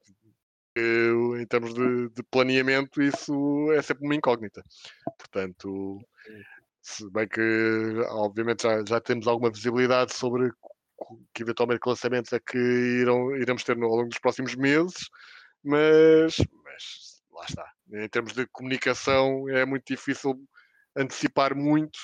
[0.76, 4.64] em termos de, de, planeamento isso é sempre uma incógnita,
[5.18, 6.01] portanto
[6.80, 7.40] se bem que
[8.09, 10.51] obviamente já, já temos alguma visibilidade sobre
[11.34, 15.09] que eventualmente lançamentos é que irão, iremos ter ao longo dos próximos meses,
[15.62, 17.72] mas, mas lá está.
[17.92, 20.34] Em termos de comunicação é muito difícil
[20.96, 21.98] antecipar muito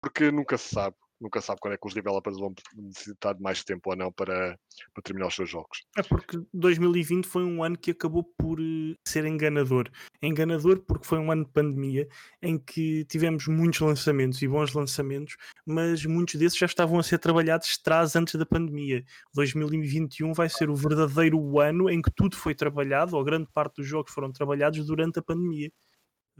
[0.00, 3.64] porque nunca se sabe nunca sabe quando é que os developers vão necessitar de mais
[3.64, 4.58] tempo ou não para,
[4.92, 5.84] para terminar os seus jogos.
[5.96, 9.90] É porque 2020 foi um ano que acabou por uh, ser enganador.
[10.22, 12.08] Enganador porque foi um ano de pandemia
[12.42, 17.18] em que tivemos muitos lançamentos e bons lançamentos, mas muitos desses já estavam a ser
[17.18, 19.04] trabalhados traz antes da pandemia.
[19.34, 23.86] 2021 vai ser o verdadeiro ano em que tudo foi trabalhado, ou grande parte dos
[23.86, 25.70] jogos foram trabalhados durante a pandemia.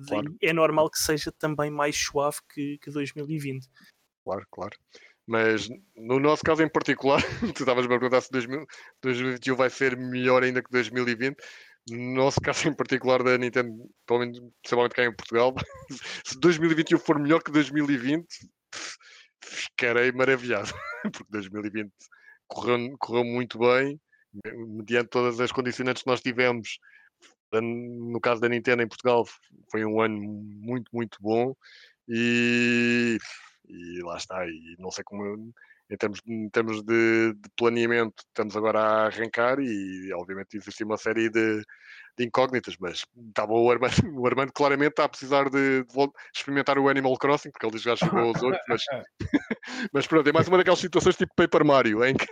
[0.06, 0.36] Claro.
[0.42, 3.66] É normal que seja também mais suave que, que 2020
[4.26, 4.76] claro, claro.
[5.26, 7.20] Mas no nosso caso em particular,
[7.54, 8.66] tu estavas a perguntar se 2000,
[9.02, 11.36] 2021 vai ser melhor ainda que 2020.
[11.90, 13.72] No nosso caso em particular da Nintendo,
[14.06, 15.54] pelo menos principalmente cá em Portugal,
[16.26, 18.26] se 2021 for melhor que 2020,
[19.42, 20.72] ficarei maravilhado,
[21.12, 21.92] porque 2020
[22.48, 24.00] correu, correu muito bem,
[24.54, 26.78] mediante todas as condicionantes que nós tivemos.
[27.52, 29.24] No caso da Nintendo em Portugal,
[29.70, 31.54] foi um ano muito, muito bom
[32.08, 33.18] e
[33.68, 35.52] e lá está, e não sei como
[35.88, 40.96] em termos, em termos de, de, planeamento estamos agora a arrancar e obviamente existe uma
[40.96, 41.62] série de,
[42.18, 46.78] de incógnitas, mas estava o Armando, o Armando claramente está a precisar de, de, experimentar
[46.78, 48.82] o Animal Crossing, porque ele diz que já chegou aos outros, mas,
[49.92, 52.26] mas pronto, é mais uma daquelas situações tipo Paper Mario, em que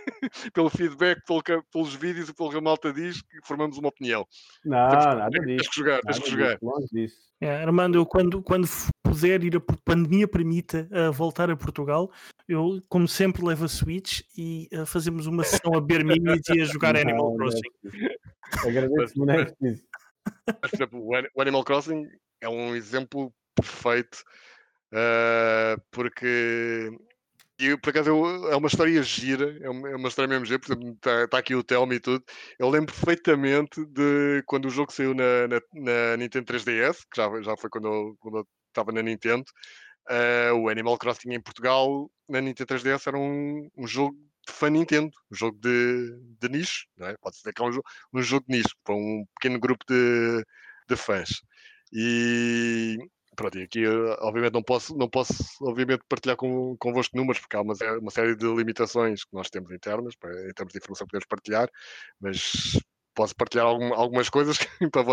[0.53, 4.25] pelo feedback, pelo, pelos vídeos e pelo que a malta diz, que formamos uma opinião.
[4.63, 5.45] Não, tens, nada disso.
[5.45, 6.57] Tens que jogar, tens que jogar.
[7.41, 8.67] É, Armando, eu quando, quando
[9.03, 12.09] puder ir a pandemia permita uh, voltar a Portugal,
[12.47, 16.61] eu, como sempre, levo a Switch e uh, fazemos uma sessão a beber minis e
[16.61, 17.61] a jogar Animal Crossing.
[18.65, 19.25] Agradeço, não
[20.47, 22.07] é por exemplo, o Animal Crossing
[22.41, 24.23] é um exemplo perfeito
[24.93, 26.91] uh, porque
[27.57, 30.59] e por acaso eu, é uma história gira, é uma, é uma história mesmo gira,
[30.59, 32.23] por exemplo, está tá aqui o Telmo e tudo.
[32.59, 37.41] Eu lembro perfeitamente de quando o jogo saiu na, na, na Nintendo 3DS, que já,
[37.41, 39.45] já foi quando eu, estava na Nintendo.
[40.09, 44.17] Uh, o Animal Crossing em Portugal, na Nintendo 3DS, era um, um jogo
[44.51, 47.17] fã Nintendo, um jogo de, de nicho, não é?
[47.17, 47.81] pode-se dizer que é um,
[48.13, 50.43] um jogo de nicho, para um pequeno grupo de,
[50.89, 51.41] de fãs.
[51.93, 52.97] E
[53.35, 53.85] pronto, e aqui
[54.19, 58.35] obviamente não posso, não posso obviamente partilhar com, convosco números, porque há uma, uma série
[58.35, 61.69] de limitações que nós temos internas, para, em termos de informação que podemos partilhar,
[62.19, 62.79] mas
[63.15, 64.57] posso partilhar algum, algumas coisas
[64.91, 65.03] para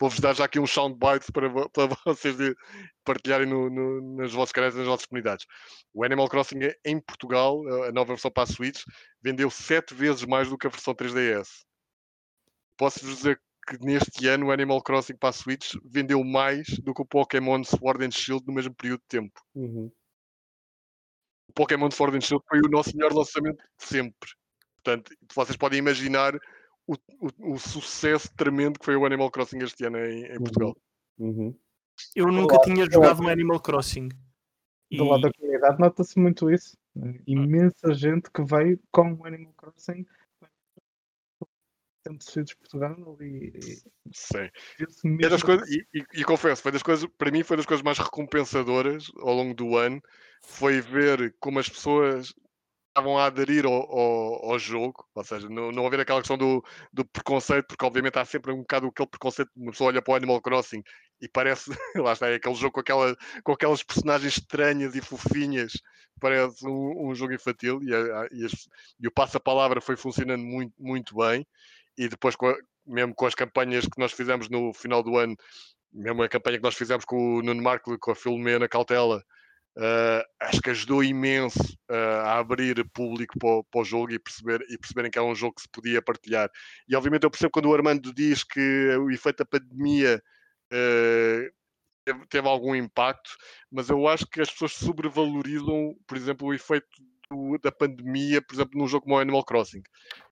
[0.00, 2.36] vou-vos dar já aqui um soundbite para, para vocês
[3.04, 5.46] partilharem no, no, nos vossos canais nas vossas comunidades.
[5.92, 8.82] O Animal Crossing em Portugal, a nova versão para a Switch,
[9.22, 11.48] vendeu sete vezes mais do que a versão 3DS.
[12.76, 17.02] Posso-vos dizer que neste ano o Animal Crossing para a Switch vendeu mais do que
[17.02, 19.40] o Pokémon Sword and Shield no mesmo período de tempo.
[19.54, 19.92] Uhum.
[21.48, 24.30] O Pokémon Sword and Shield foi o nosso melhor lançamento de sempre.
[24.82, 26.38] Portanto, vocês podem imaginar
[26.86, 30.76] o, o, o, sucesso tremendo que foi o Animal Crossing este ano em, em Portugal.
[31.18, 31.28] Uhum.
[31.28, 31.58] Uhum.
[32.14, 34.08] Eu nunca lado, tinha jogado um Animal Crossing.
[34.08, 35.08] Do e...
[35.08, 36.76] lado da comunidade nota-se muito isso.
[37.26, 37.92] Imensa ah.
[37.92, 40.04] gente que veio com o Animal Crossing
[42.06, 43.52] sempre de Portugal e,
[44.12, 44.50] Sim.
[45.22, 47.82] É das coisas, e, e, e, confesso, foi das coisas, para mim foi das coisas
[47.82, 50.02] mais recompensadoras ao longo do ano,
[50.42, 52.34] foi ver como as pessoas
[52.94, 56.64] estavam a aderir ao, ao, ao, jogo, ou seja, não, não haver aquela questão do,
[56.92, 60.14] do preconceito, porque obviamente há sempre um bocado aquele preconceito, uma pessoa olha para o
[60.14, 60.82] Animal Crossing
[61.20, 65.72] e parece, lá está, é aquele jogo com, aquela, com aquelas personagens estranhas e fofinhas,
[66.20, 68.68] parece um, um jogo infantil e, a, e, as,
[69.00, 71.44] e o passa-palavra foi funcionando muito, muito bem,
[71.98, 75.36] e depois com a, mesmo com as campanhas que nós fizemos no final do ano,
[75.92, 79.24] mesmo a campanha que nós fizemos com o Nuno Marco, com a Filomena Cautela,
[79.76, 81.58] Uh, acho que ajudou imenso
[81.90, 85.22] uh, a abrir público para o, para o, jogo e, perceber, e perceberem que é
[85.22, 86.48] um jogo que se podia partilhar.
[86.88, 88.60] E obviamente eu percebo quando o Armando diz que
[88.96, 90.22] o efeito da pandemia
[90.72, 93.30] uh, teve, algum impacto,
[93.70, 96.86] mas eu acho que as pessoas sobrevalorizam, por exemplo, o efeito
[97.30, 99.82] do- da pandemia, por exemplo, num jogo como o Animal Crossing.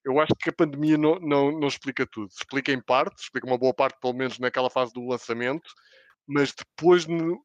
[0.05, 2.29] Eu acho que a pandemia não, não, não explica tudo.
[2.29, 5.69] Explica em parte, explica uma boa parte, pelo menos naquela fase do lançamento,
[6.27, 7.43] mas depois, no-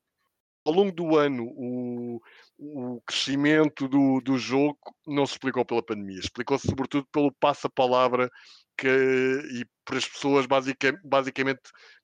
[0.67, 2.21] ao longo do ano, o,
[2.57, 6.19] o crescimento do, do jogo não se explicou pela pandemia.
[6.19, 8.29] Explicou-se sobretudo pelo passa-palavra
[8.77, 11.61] que, e por as pessoas basica- basicamente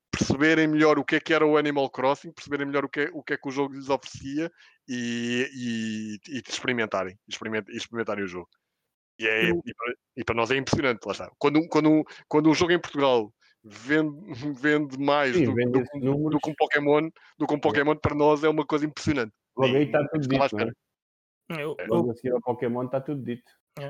[0.09, 3.09] perceberem melhor o que é que era o Animal Crossing, perceberem melhor o que é,
[3.13, 4.49] o, que, é que o jogo lhes oferecia
[4.87, 8.49] e, e, e experimentarem, experiment, experimentarem o jogo.
[9.19, 11.29] E, é, e, para, para nós é impressionante, lá está.
[11.37, 13.33] Quando, quando, quando um jogo em Portugal
[13.63, 14.19] vende,
[14.59, 16.39] vende mais Sim, do, vende do, do números.
[16.43, 19.33] que um Pokémon, do que um Pokémon para nós é uma coisa impressionante.
[19.55, 20.71] Logo aí está tudo dito, não é?
[21.61, 23.43] Eu, eu, Logo a seguir ao Pokémon está tudo dito.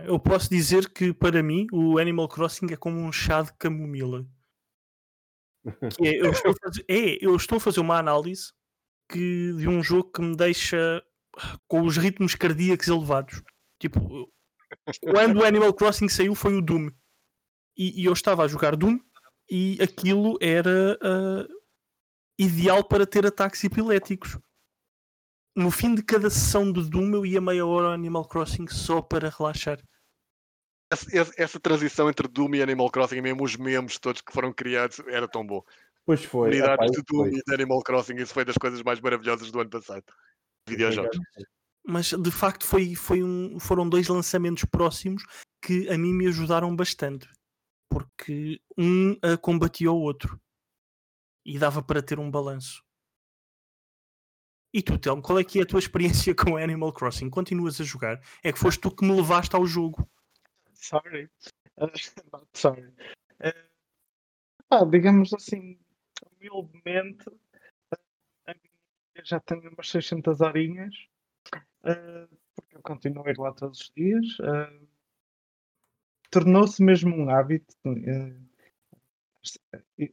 [0.06, 4.26] eu posso dizer que para mim o Animal Crossing é como um chá de camomila.
[6.02, 8.52] É, eu estou a fazer, é, eu estou a fazer uma análise
[9.10, 11.02] que, de um jogo que me deixa
[11.68, 13.42] com os ritmos cardíacos elevados.
[13.80, 14.30] Tipo,
[15.02, 16.90] quando o Animal Crossing saiu foi o Doom.
[17.78, 19.00] E, e eu estava a jogar Doom
[19.50, 21.48] e aquilo era ah,
[22.40, 24.38] ideal para ter ataques epiléticos.
[25.56, 29.02] No fim de cada sessão do Doom eu ia meia hora ao Animal Crossing só
[29.02, 29.80] para relaxar.
[30.92, 34.32] essa, essa- essa transição entre Doom e Animal Crossing, e mesmo os memes todos que
[34.34, 35.64] foram criados, era tão bom.
[36.06, 36.50] Pois foi.
[36.50, 37.40] Unidades de isso Doom foi.
[37.40, 40.04] e de Animal Crossing, isso foi das coisas mais maravilhosas do ano passado.
[40.68, 41.18] Videojogos.
[41.86, 45.24] mas de facto foi, foi um, foram dois lançamentos próximos
[45.62, 47.28] que a mim me ajudaram bastante
[47.94, 50.42] porque um ah, combatia o outro
[51.46, 52.84] e dava para ter um balanço.
[54.74, 57.30] E tu, Telmo, qual é que é a tua experiência com Animal Crossing?
[57.30, 58.20] Continuas a jogar?
[58.44, 60.10] É que foste tu que me levaste ao jogo.
[60.74, 61.30] Sorry.
[61.78, 62.88] Not sorry.
[63.40, 63.70] Uh,
[64.68, 65.78] pá, digamos assim,
[66.26, 67.98] humildemente, uh,
[68.48, 70.96] a minha já tenho umas 600 horinhas,
[71.84, 74.40] uh, porque eu continuo a ir lá todos os dias.
[74.40, 74.93] uh,
[76.34, 77.76] Tornou-se mesmo um hábito.
[77.86, 78.44] uh,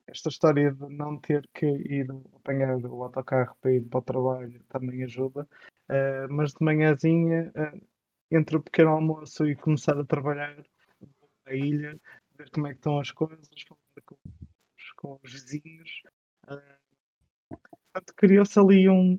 [0.07, 4.63] esta- história de não ter que ir apanhar o autocarro para ir para o trabalho
[4.69, 5.49] também ajuda,
[5.89, 7.81] uh, mas de manhãzinha, uh,
[8.31, 10.63] entre o pequeno almoço e começar a trabalhar,
[11.47, 11.99] à ilha,
[12.37, 14.17] ver como é que estão as coisas, com,
[14.97, 16.03] com os vizinhos.
[18.15, 19.19] criou-se ali um.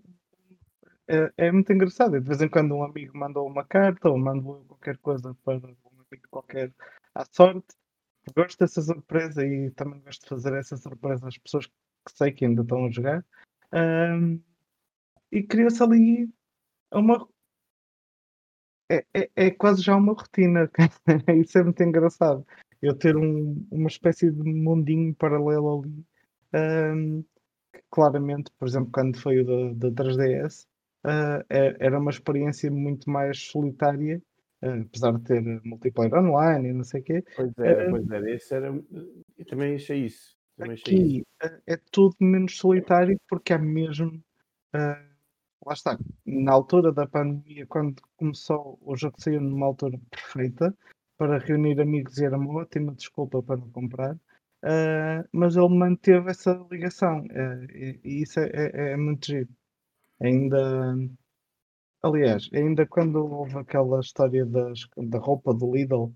[1.36, 2.22] É, muito engraçado.
[2.22, 5.58] De vez em quando um amigo mandou uma carta ou mando eu qualquer coisa para
[5.58, 6.74] um amigo qualquer
[7.16, 7.76] à sorte.
[8.36, 11.74] Gosto dessa surpresa e também gosto de fazer essa surpresa às pessoas que
[12.16, 13.26] sei que ainda estão a jogar.
[13.72, 14.40] Ahm,
[15.32, 16.30] e criou-se ali
[16.94, 17.28] uma,
[18.90, 20.70] é, é, é quase já uma rotina.
[21.46, 22.46] Isso é muito engraçado.
[22.82, 26.06] Eu ter um- uma espécie de mundinho paralelo ali.
[26.54, 27.24] ahm,
[27.74, 29.46] que claramente, por exemplo, quando foi o
[29.76, 30.68] da, da 3DS,
[31.06, 34.22] ah, é- era uma experiência muito mais solitária,
[34.62, 37.24] apesar de ter multiplayer online e não sei o quê.
[37.36, 38.32] Pois era, Eh, pois era.
[38.32, 38.68] Esse era.
[39.38, 40.36] Eu também achei isso.
[40.58, 41.04] Também achei isso.
[41.04, 44.24] Aqui ah, é tudo menos solitário porque há mesmo.
[44.74, 45.04] ah,
[45.66, 45.98] lá está.
[46.26, 50.76] Na altura da pandemia, quando começou, o jogo saiu numa altura perfeita
[51.18, 54.18] para reunir amigos e era uma ótima desculpa para não comprar.
[54.64, 59.50] ah, mas ele manteve essa ligação ah, e, e isso é, é- é muito giro.
[60.22, 60.96] Ainda.
[62.04, 66.12] Aliás, ainda quando houve aquela história das, da roupa do Lidl,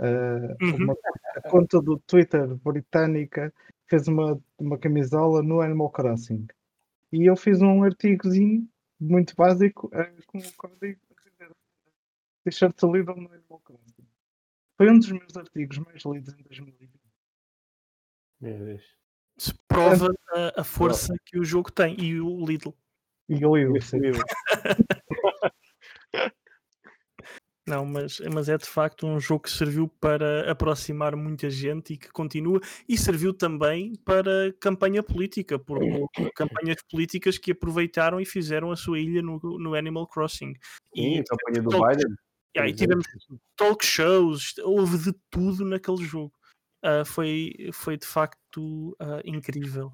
[0.00, 0.76] ah, Uhum.
[0.76, 0.96] uma,
[1.36, 3.52] a conta do Twitter britânica
[3.86, 6.46] fez uma, uma camisola no Animal Crossing.
[7.12, 8.66] E eu fiz um artigozinho
[8.98, 11.00] muito básico eh, com o código
[12.44, 14.06] T-shirt do Lidl no Animal Crossing.
[14.78, 16.90] Foi um dos meus artigos mais lidos em 2020.
[18.40, 18.96] Meu Deus.
[19.36, 22.74] Se prova a, a força que o jogo tem e o Lidl.
[23.28, 24.00] E eu, eu, Esse sim.
[27.70, 31.96] Não, mas, mas é de facto um jogo que serviu para aproximar muita gente e
[31.96, 38.26] que continua, e serviu também para campanha política, por houve campanhas políticas que aproveitaram e
[38.26, 40.52] fizeram a sua ilha no, no Animal Crossing.
[40.92, 42.14] Sim, E, a campanha do talk- Biden.
[42.56, 43.06] e por tivemos
[43.56, 46.32] talk shows, houve de tudo naquele jogo.
[46.82, 49.92] Ah, foi, foi de facto ah, incrível.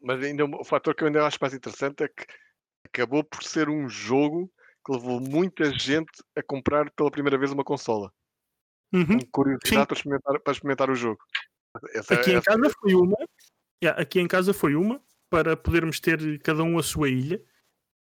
[0.00, 2.24] Mas ainda um- o fator que eu ainda acho mais interessante é que
[2.86, 4.48] acabou por ser um jogo
[4.88, 8.10] que levou muita gente a comprar pela primeira vez uma consola.
[8.92, 9.18] Uhum.
[9.18, 11.20] Com curiosidade para experimentar, para experimentar o jogo.
[11.92, 13.16] Essa, Aqui em essa- casa foi uma.
[13.84, 17.40] Yeah, aqui em casa foi uma para podermos ter cada um a sua ilha.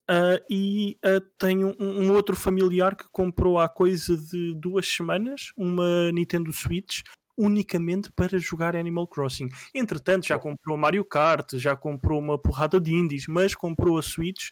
[0.09, 5.51] Ah, e ah, tenho um, um outro familiar que comprou há coisa de duas semanas
[5.57, 7.01] uma Nintendo Switch
[7.37, 9.49] unicamente para jogar Animal Crossing.
[9.74, 14.51] Entretanto, já comprou Mario Kart, já comprou uma porrada de indies, mas comprou a Switch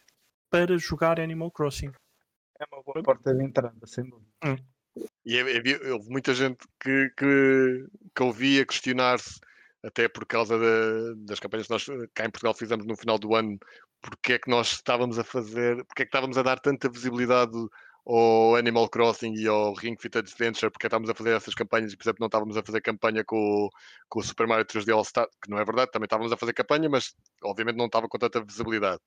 [0.51, 1.91] para jogar Animal Crossing.
[2.59, 4.29] É uma boa porta de entrada, sem dúvida.
[5.25, 7.85] E havia, houve muita gente que, que,
[8.15, 9.39] que ouvia questionar-se,
[9.83, 13.35] até por causa da- das campanhas que nós cá em Portugal fizemos no final do
[13.35, 13.57] ano,
[14.01, 17.51] porque é que nós estávamos a fazer, porque é que estávamos a dar tanta visibilidade
[18.05, 21.55] ao Animal Crossing e ao Ring Fit Adventure, porque é que estávamos a fazer essas
[21.55, 23.35] campanhas e, por exemplo, não estávamos a fazer campanha com,
[23.65, 23.69] o-
[24.07, 26.53] com o Super Mario 3D All Star, que não é verdade, também estávamos a fazer
[26.53, 29.01] campanha, mas obviamente não estava com tanta visibilidade.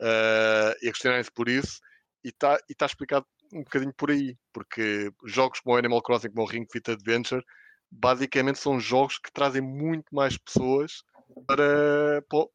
[0.00, 1.80] Ah, e a questionarem-se por isso,
[2.24, 6.30] e está e tá explicado um bocadinho por aí, porque jogos como o Animal Crossing,
[6.30, 7.44] como o Ring Fit Adventure,
[7.90, 11.02] basicamente são jogos que trazem muito mais pessoas
[11.46, 12.46] para, para,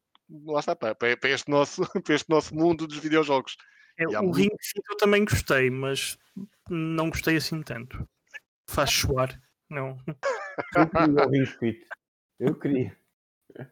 [0.46, 3.56] lá está, para, para este nosso, para este nosso mundo dos videojogos.
[3.98, 6.18] É, o muito- Ring Fit eu também gostei, mas
[6.68, 8.08] não gostei assim tanto.
[8.68, 9.40] Faz suar.
[9.68, 9.98] Não,
[10.76, 11.86] Eu queria o Ring Fit.
[12.38, 12.98] Eu queria.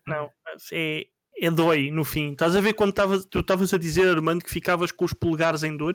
[0.06, 0.30] não.
[0.72, 1.06] É,
[1.38, 2.32] é dói no fim.
[2.32, 5.62] Estás a ver quando tavas- tu estavas a dizer, Armando, que ficavas com os polegares
[5.62, 5.94] em dor?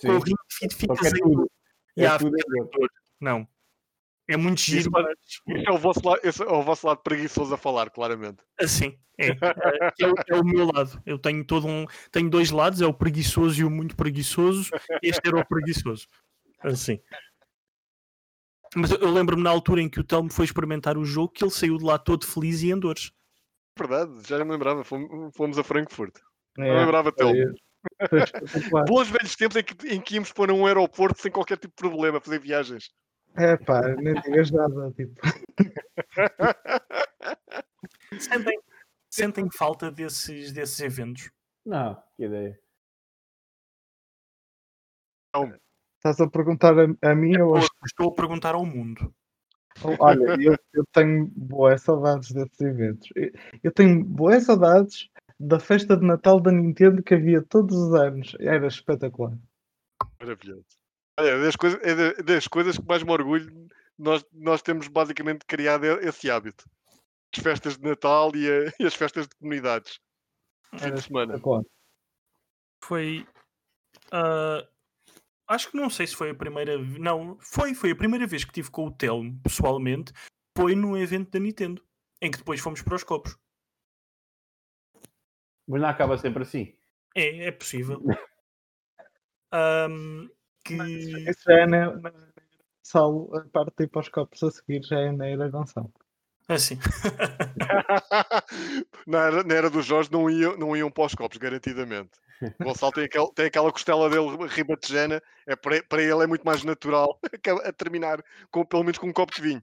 [0.00, 0.26] Com o Sim.
[0.26, 1.50] Ring Fit ficas é em tudo.
[1.96, 2.90] É Yeah, tudo em dor.
[3.20, 3.48] Não.
[4.30, 6.86] É muito Isso giro, pode- mas Esse é o vosso lado, esse é o vosso
[6.86, 8.42] lado preguiçoso a falar, claramente.
[8.60, 9.28] assim, é.
[9.30, 9.34] É,
[10.00, 11.02] é o- é o meu lado.
[11.06, 11.86] Eu tenho todo um.
[12.12, 14.70] Tenho dois lados, é o preguiçoso e o muito preguiçoso.
[15.02, 16.06] Este era o preguiçoso.
[16.62, 17.00] Assim.
[18.76, 21.42] Mas eu, eu lembro-me na altura em que o Telmo foi experimentar o jogo que
[21.42, 23.10] ele saiu de lá todo feliz e em dores.
[23.78, 24.82] Verdade, já não me lembrava.
[24.82, 26.18] Fomos, fomos a Frankfurt.
[26.56, 27.54] Não É, me lembrava espetacular.
[28.88, 31.88] Bons velhos tempos em que, em que íamos para um aeroporto sem qualquer tipo de
[31.88, 32.90] problema, fazer viagens.
[33.36, 34.92] É pá, nem digas nada.
[34.92, 35.20] Tipo,
[38.18, 38.58] Sentem,
[39.08, 41.30] sentem falta desses, desses eventos.
[41.64, 42.58] Não, que ideia.
[45.96, 49.14] estás a perguntar a, a mim ou aos Estou a perguntar ao mundo.
[49.84, 53.08] Olha, eu, eu tenho boas saudades desses eventos.
[53.14, 53.30] Eu,
[53.64, 55.08] eu tenho boas saudades
[55.38, 58.34] da festa de Natal da Nintendo que havia todos os anos.
[58.40, 59.36] Era espetacular.
[60.20, 60.66] Maravilhoso.
[61.18, 63.68] Olha, é das coisas, é da- das coisas que mais me orgulho,
[63.98, 66.64] nós, nós temos basicamente criado esse hábito.
[67.36, 70.00] As festas de Natal e, a- e as festas de comunidades.
[70.76, 71.34] Fim Era de semana.
[71.34, 71.62] espetacular.
[72.84, 73.26] Foi.
[74.12, 74.66] ah,
[75.48, 76.78] acho que não sei se foi a primeira.
[76.78, 80.12] Não, foi, foi a primeira vez que tive com o Telmo, pessoalmente.
[80.56, 81.82] Foi num evento da Nintendo.
[82.20, 83.36] Em que depois fomos para os copos.
[85.66, 86.74] Mas não acaba sempre assim.
[87.14, 88.02] É, é possível.
[89.52, 90.28] Ahm,
[90.64, 90.74] que.
[90.74, 94.82] Isso já é na, na Gonçalo, a parte de ir para os copos a seguir
[94.82, 95.92] já é na era Gonçalo.
[96.48, 96.78] Assim.
[99.06, 102.18] na, era, na era do Jorge não iam, não iam para os copos, garantidamente.
[102.60, 106.44] O Gonçalo tem, aquele, tem aquela costela dele ribatejana, é para, para ele é muito
[106.44, 107.18] mais natural
[107.64, 109.62] a terminar com, pelo menos com um copo de vinho.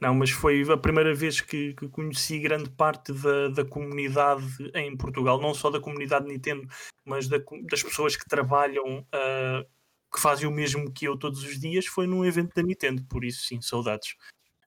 [0.00, 4.44] Não, mas foi a primeira vez que, que conheci grande parte da, da comunidade
[4.74, 6.66] em Portugal, não só da comunidade Nintendo,
[7.04, 9.64] mas da das pessoas que trabalham, ah,
[10.12, 13.24] que fazem o mesmo que eu todos os dias, foi num evento da Nintendo, por
[13.24, 14.14] isso sim, saudades.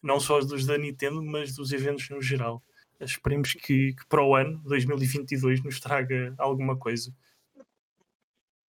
[0.02, 2.62] Não só dos da Nintendo, mas dos eventos no geral.
[3.00, 7.14] Esperemos que, que para o ano 2022 nos traga alguma coisa.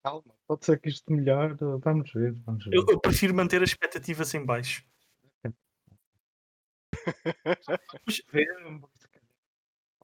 [0.03, 1.57] Calma, pode ser que isto melhore.
[1.83, 2.75] Vamos ver, vamos ver.
[2.75, 4.85] Eu, eu prefiro manter as expectativas em baixo.
[8.07, 9.29] Novembro, se calhar.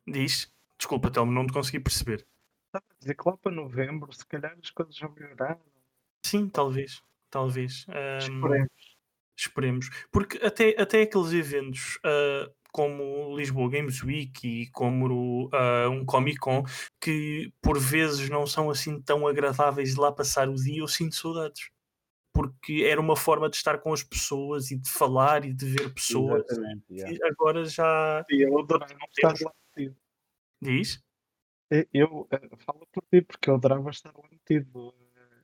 [0.06, 2.26] Diz, desculpa, Telmo, não te consegui perceber.
[2.66, 5.60] Estava a dizer que lá para novembro, se calhar as coisas vão melhorar.
[6.24, 7.86] Sim, talvez, talvez.
[7.88, 8.96] Ahm, Esperemos.
[9.36, 9.90] Esperemos.
[10.10, 16.38] Porque até, até aqueles eventos ah, como Lisboa Games Week e como ah, um Comic
[16.38, 16.64] Con,
[17.00, 21.14] que por vezes não são assim tão agradáveis de lá passar o dia, eu sinto
[21.14, 21.70] saudades.
[22.32, 25.94] Porque era uma forma de estar com as pessoas e de falar e de ver
[25.94, 26.44] pessoas.
[26.50, 26.84] Exatamente.
[26.90, 27.16] yeah.
[27.16, 29.96] E agora já E eu adorava não estar lá metido.
[30.60, 31.00] diz.
[31.70, 34.92] Eu, eu eh, falo por ti, porque eu adorava estar lá metido.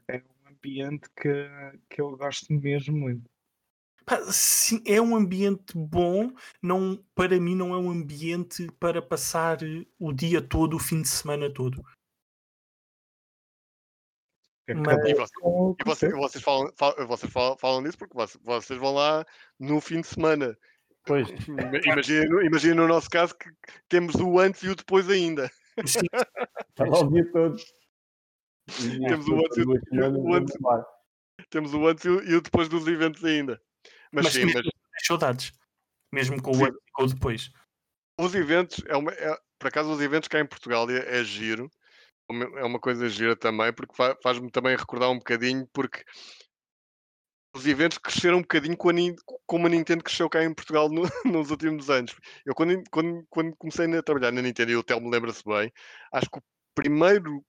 [0.09, 1.48] É um ambiente que,
[1.89, 3.31] que eu gosto mesmo muito.
[4.32, 6.31] Sim, é um ambiente bom,
[6.62, 11.03] não, para mim não é um ambiente para passar eh, o dia todo, o fim
[11.03, 11.82] de semana todo.
[14.69, 17.99] Mas- E um você- com o E vocês, vocês, falam, fa- vocês falam, falam nisso
[17.99, 19.27] porque vocês, vocês vão lá
[19.59, 20.57] no fim de semana.
[21.05, 21.28] Pois,
[21.85, 23.51] Imagina, imagina no nosso caso que
[23.89, 25.51] temos o antes e o depois ainda.
[25.87, 26.07] Sim,
[26.78, 27.57] lá o dia todo.
[28.69, 29.81] Temos o antes e o-.
[31.49, 33.61] Temos o e e o depois dos eventos ainda.
[34.12, 34.65] Mas, Mas sim, mas
[35.07, 35.53] saudades.
[36.12, 37.51] Mesmo com o antes e com o depois.
[38.19, 41.70] os eventos, é uma, é- por acaso os eventos cá em Portugal é, é giro.
[42.59, 46.05] É uma coisa gira também, porque fa- faz-me também recordar um bocadinho, porque
[47.57, 48.93] os eventos cresceram um bocadinho com a
[49.47, 52.15] como a Nintendo cresceu cá em Portugal no- nos últimos anos.
[52.47, 55.73] Eu, quando, quando, quando comecei a trabalhar na Nintendo, e o Telmo lembra-se bem,
[56.12, 56.43] acho que o
[56.74, 57.45] primeiro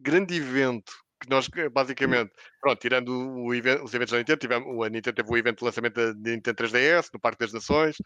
[0.00, 0.92] grande evento
[1.24, 5.36] que nós, basicamente, pronto, tirando o os eventos da Nintendo, tivemos, a Nintendo teve o
[5.36, 7.96] evento de lançamento da Nintendo 3DS, no Parque das Nações,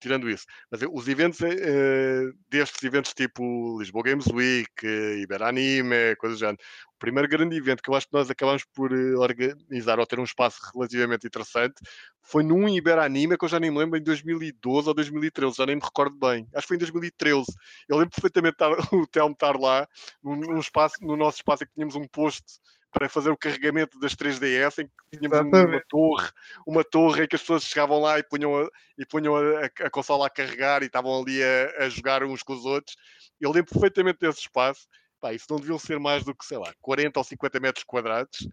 [0.00, 0.44] tirando isso.
[0.70, 6.40] Mas eh, os eventos, eh, destes eventos tipo Lisboa Games Week, eh, Iberanime, coisas do
[6.40, 6.58] género,
[6.94, 10.24] o primeiro grande evento que eu acho que nós acabamos por organizar ou ter um
[10.24, 11.80] espaço relativamente interessante
[12.22, 15.76] foi num Iberanime que eu já nem me lembro em 2012 ou 2013, já nem
[15.76, 16.46] me recordo bem.
[16.54, 17.46] Acho que foi em 2013.
[17.88, 19.86] Eu lembro perfeitamente estar, o Telmo estar lá,
[20.22, 22.60] num, num espaço, no nosso espaço em que tínhamos um posto
[22.92, 26.28] para fazer o carregamento das 3DS, em que tínhamos um- uma torre,
[26.66, 28.68] uma torre em que as pessoas chegavam lá e punham a,
[28.98, 32.42] e punham a, a- a consola a carregar e estavam ali a, a jogar uns
[32.42, 32.96] com os outros.
[33.40, 34.86] Eu lembro perfeitamente desse espaço.
[35.20, 38.48] Pá, isso não deviam ser mais do que, sei lá, 40 ou 50 metros quadrados.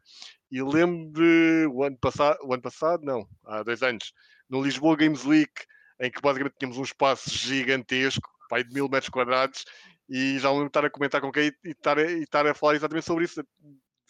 [0.51, 4.11] E lembro de o ano passado, o ano passado, não, há dois anos,
[4.49, 5.51] no Lisboa Games Week,
[5.99, 9.64] em que basicamente tínhamos um espaço gigantesco, pá, de mil metros quadrados,
[10.09, 12.45] e já me lembro de estar a comentar com quem e estar, a- e estar
[12.45, 13.41] a falar exatamente sobre isso,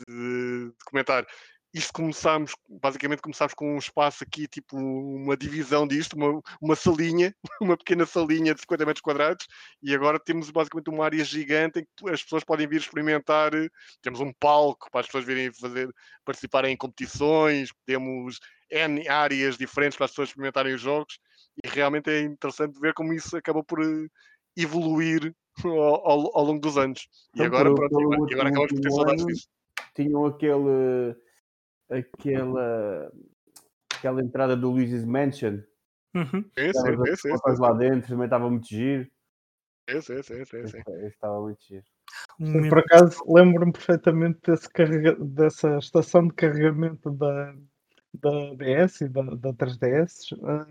[0.08, 1.26] de, de comentar.
[1.74, 7.36] Isto começámos, basicamente começámos com um espaço aqui, tipo uma divisão disto, uma, uma salinha,
[7.62, 9.46] uma pequena salinha de 50 metros quadrados,
[9.84, 13.54] e agora temos basicamente uma área gigante em que as pessoas podem vir experimentar.
[13.54, 13.70] eh,
[14.02, 15.94] Temos um palco para as pessoas virem fazer,
[16.26, 18.40] participarem em competições, temos
[18.72, 21.20] N áreas diferentes para as pessoas experimentarem os jogos,
[21.64, 24.08] e realmente é interessante ver como isso acaba por eh,
[24.56, 25.34] evoluir
[25.64, 27.08] ao, ao- ao longo dos anos.
[27.36, 28.00] E Então, agora, pronto,
[28.30, 29.48] e agora, acabamos por ter saudades disso.
[29.96, 31.16] Tinham aquele,
[31.90, 33.12] aquela,
[33.94, 35.62] aquela entrada do Luigi's Mansion.
[36.16, 36.50] Uhum.
[36.58, 39.04] As sim, fotos lá dentro, também estava muito giro.
[39.04, 39.12] sim.
[39.90, 40.78] Esse esse
[41.08, 41.86] estava muito giro.
[42.40, 47.54] Um Por acaso lembro-me perfeitamente desse carrega- dessa estação de carregamento da,
[48.14, 50.68] da DS e da, da 3DS ah,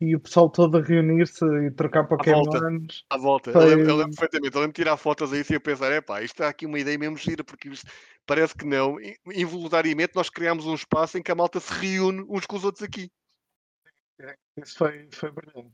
[0.00, 2.24] e o pessoal todo a reunir-se e trocar volta.
[2.58, 3.04] Pokémons.
[3.10, 3.52] À volta.
[3.52, 4.54] Foi- Eu, lembro, eu lembro perfeitamente.
[4.54, 6.66] Eu lembro de tirar fotos a isso e eu pensar, é pá, isto está aqui
[6.66, 7.90] uma ideia mesmo gira, porque isto
[8.26, 9.00] parece que não.
[9.00, 12.64] In- Involuntariamente nós criámos um espaço em que a malta se reúne uns com os
[12.64, 13.10] outros aqui.
[14.56, 15.72] Isso foi, foi brilhante.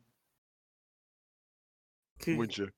[2.18, 2.72] que, Muito giro.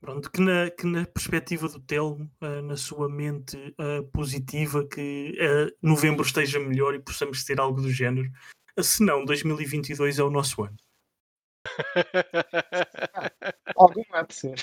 [0.00, 5.36] pronto, que, na, que na perspectiva do Telmo, ah, na sua mente ah, positiva, que
[5.40, 8.30] ah, novembro esteja melhor e possamos ter algo do género.
[8.76, 10.76] Ah, Se não, 2022 é o nosso ano.
[13.76, 14.54] Algum há de ser.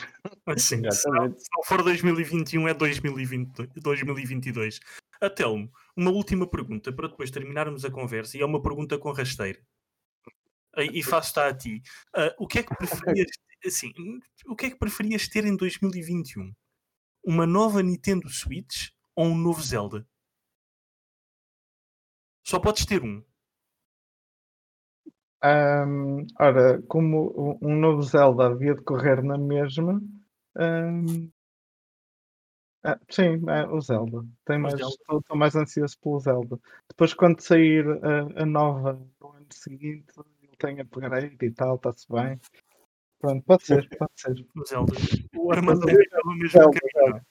[0.46, 1.42] Assim, se, não, Exatamente.
[1.42, 4.80] se não for 2021, é 2020, 2022.
[5.22, 9.12] A Telmo, uma última pergunta para depois terminarmos a conversa, e é uma pergunta com
[9.12, 9.60] rasteira.
[10.78, 11.82] E, e faço-te a ti.
[12.14, 13.30] Ah, o que é que preferias,
[13.66, 13.94] assim,
[14.46, 16.54] o que é que preferias ter em 2021?
[17.24, 20.08] Uma nova Nintendo Switch ou um novo Zelda?
[22.44, 23.24] Só podes ter um.
[25.42, 30.02] Ahm, ora, como um novo Zelda havia de correr na mesma,
[30.58, 31.30] ahm,
[32.84, 34.26] ah, sim, é o Zelda.
[34.46, 34.96] Tem O mais, Zelda.
[35.00, 36.60] Estou, estou mais ansioso pelo Zelda.
[36.88, 42.06] Depois, quando sair a, a nova do ano seguinte, ele tem upgrade e tal, está-se
[42.10, 42.40] bem.
[43.20, 44.46] Pronto, pode ser, pode ser.
[44.56, 44.94] O Zelda.
[45.36, 46.02] O Armando Zelda.
[46.02, 47.22] estava mesmo Zelda, caminho, é?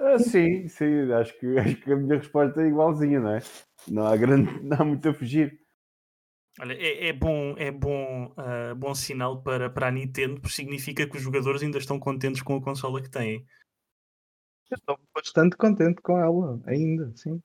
[0.00, 3.40] Ah, sim, sim, acho que, acho que a minha resposta é igualzinha, não é?
[3.86, 5.60] Não há, grande, não há muito a fugir.
[6.60, 11.08] Olha, é, é bom, é bom, ah, bom sinal para, para a Nintendo, porque significa
[11.08, 13.46] que os jogadores ainda estão contentes com a consola que têm.
[14.70, 17.40] Estou bastante contente com ela, ainda, sim.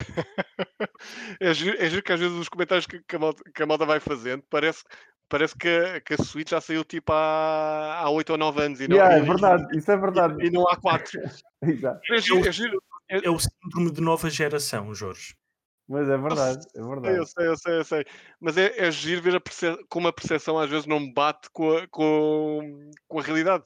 [1.40, 3.66] É giro, é giro que às vezes os comentários que, que a, malta, que a
[3.66, 4.84] malta vai fazendo parece,
[5.28, 8.80] parece que, a, que a Switch já saiu tipo há, há 8 ou 9 anos
[8.80, 10.42] e não, Yeah, e- é verdade, isso é verdade.
[10.42, 11.20] e, e não há 4.
[11.62, 12.00] Exato.
[12.12, 12.82] É giro, é giro.
[13.08, 15.34] É o síndrome de nova geração, Jorge.
[15.86, 17.26] Mas é verdade, é Eu verdade.
[17.30, 18.04] sei, eu sei, eu sei.
[18.40, 21.76] Mas é, é giro ver a perce- como a percepção às vezes não bate com
[21.76, 23.64] a, com, com a realidade.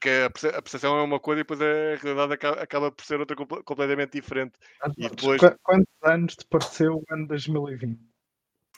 [0.00, 3.04] Que a, perce- a percepção é uma coisa e depois a realidade acaba, acaba por
[3.04, 4.54] ser outra comple- completamente diferente.
[4.96, 8.00] E depois- Qu- Quantos anos te pareceu o ano 2020?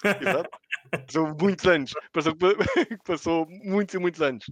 [0.05, 0.51] Exato.
[0.91, 1.93] Passou muitos anos.
[2.13, 2.35] Passou,
[3.07, 4.45] passou muitos e muitos anos.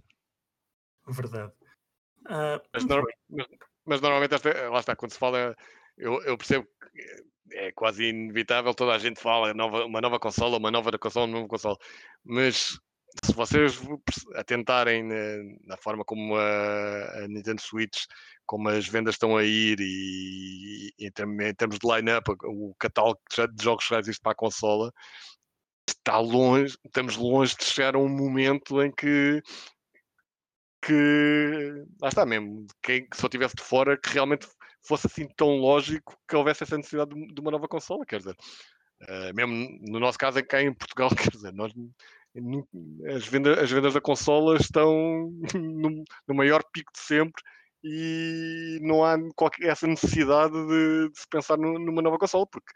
[1.08, 1.52] Verdade.
[2.28, 3.14] Ah, Mas, muito nor- bem.
[3.30, 5.56] mas- mas normalmente, esta- lá está, quando se fala,
[5.98, 10.58] eu, eu percebo que é quase inevitável, toda a gente fala nova, uma nova consola,
[10.58, 11.76] uma nova consola, uma nova consola.
[12.24, 12.78] Mas
[13.24, 13.80] se vocês
[14.34, 15.02] atentarem
[15.66, 18.04] na, forma como a, a Nintendo Switch,
[18.46, 22.74] como as vendas estão a ir e, e em, term- em termos de line-up, o
[22.78, 23.20] catálogo
[23.54, 24.92] de jogos que já existe para a consola,
[25.88, 29.42] está longe, estamos longe de chegar a um momento em que
[30.82, 34.48] que lá está mesmo, quem, eu estivesse de fora, que realmente
[34.82, 38.36] fosse assim tão lógico que houvesse essa necessidade de, uma nova consola, quer dizer.
[39.02, 41.72] Uh, mesmo no nosso caso, é cá em Portugal, quer dizer, nós,
[43.14, 47.42] as, vendas, as vendas da consola estão no, no, maior pico de sempre
[47.82, 52.72] e não há qualquer, essa necessidade de, de se pensar no, numa nova consola, porque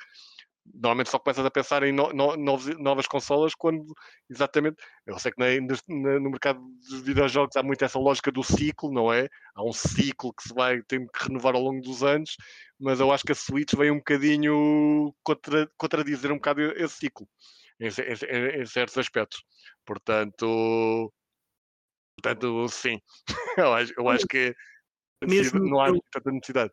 [0.73, 3.85] normalmente só começas a pensar em no, no, novos, novas consolas quando
[4.31, 4.77] exatamente
[5.07, 8.93] eu sei que na, na, no mercado dos videojogos há muito essa lógica do ciclo,
[8.93, 9.28] não é?
[9.55, 12.36] Há um ciclo que se vai ter que renovar ao longo dos anos,
[12.78, 17.28] mas eu acho que a Switch vem um bocadinho contra, contradizer um bocado esse ciclo
[17.78, 19.45] em, em, em certos aspectos.
[19.85, 21.12] Portanto,
[22.16, 23.01] portanto sim,
[23.59, 24.55] eu acho, eu acho que
[25.27, 26.73] mesmo não há tanta necessidade.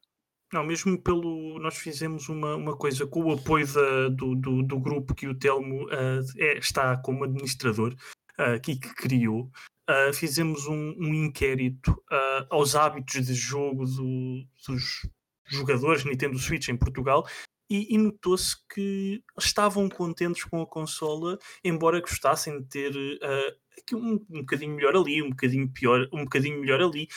[0.54, 1.60] Não, mesmo pelo.
[1.60, 5.36] Nós fizemos uma, uma coisa com o apoio da, do, do, do, grupo que o
[5.36, 7.96] Telmo uh, é, está como administrador,
[8.38, 9.50] uh, que criou.
[9.90, 12.02] Uh, fizemos um, um inquérito
[12.50, 15.02] aos hábitos de jogo do, dos
[15.48, 17.26] jogadores Nintendo Switch em Portugal
[17.72, 24.26] e, e notou-se que estavam contentes com a consola, embora gostassem de ter uh, um,
[24.30, 27.08] um bocadinho melhor ali, um bocadinho pior, um bocadinho melhor ali,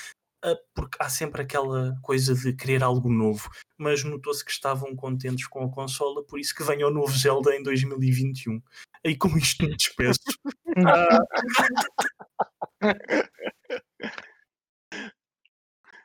[0.75, 3.49] porque há sempre aquela coisa de querer algo novo,
[3.79, 7.57] mas notou-se que estavam contentes com a consola, por isso que venha o novo Zelda
[7.57, 8.61] em 2021.
[9.07, 10.21] Aí com isto me despeço.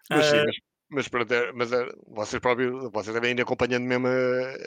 [0.09, 0.55] mas, sim, mas,
[0.89, 4.07] mas, pronto, é, mas é, vocês próprios, vocês devem ir acompanhando mesmo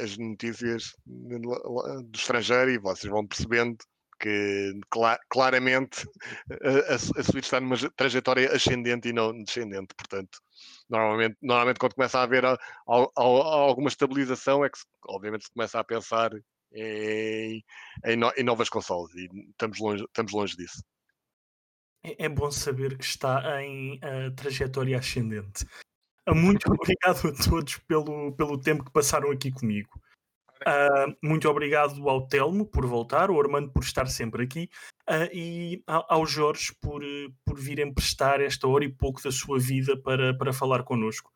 [0.03, 3.77] as notícias do estrangeiro e vocês vão percebendo
[4.23, 6.07] que clara, claramente
[6.49, 10.39] a, a Switch está numa trajetória ascendente e não descendente, portanto,
[10.89, 14.78] normalmente, normalmente quando começa a haver a, a, alguma estabilização é que
[15.09, 16.31] obviamente se começa a pensar
[16.73, 17.65] em,
[18.05, 20.85] em, no, em novas consoles e estamos longe, estamos longe disso.
[22.05, 25.66] É, é bom saber que está em uh, trajetória ascendente.
[26.28, 29.90] Muito obrigado a todos pelo, pelo tempo que passaram aqui comigo.
[30.62, 34.68] Uh, muito obrigado ao Telmo por voltar, ao Armando por estar sempre aqui
[35.09, 37.02] uh, e ao Jorge por,
[37.44, 41.32] por vir emprestar esta hora e pouco da sua vida para, para falar connosco.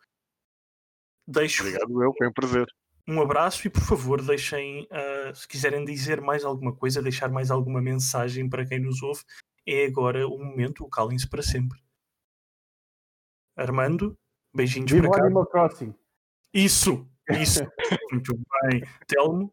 [1.26, 2.66] Deixo obrigado, eu, foi um prazer.
[3.08, 7.50] Um abraço e por favor deixem, uh, se quiserem dizer mais alguma coisa, deixar mais
[7.50, 9.22] alguma mensagem para quem nos ouve,
[9.66, 11.78] é agora o momento, o calem-se para sempre.
[13.56, 14.16] Armando,
[14.54, 15.24] beijinhos Viva para cá.
[15.24, 15.94] Animal Crossing.
[16.52, 17.08] Isso!
[17.30, 17.66] Isso,
[18.12, 18.82] muito bem.
[19.06, 19.52] Telmo?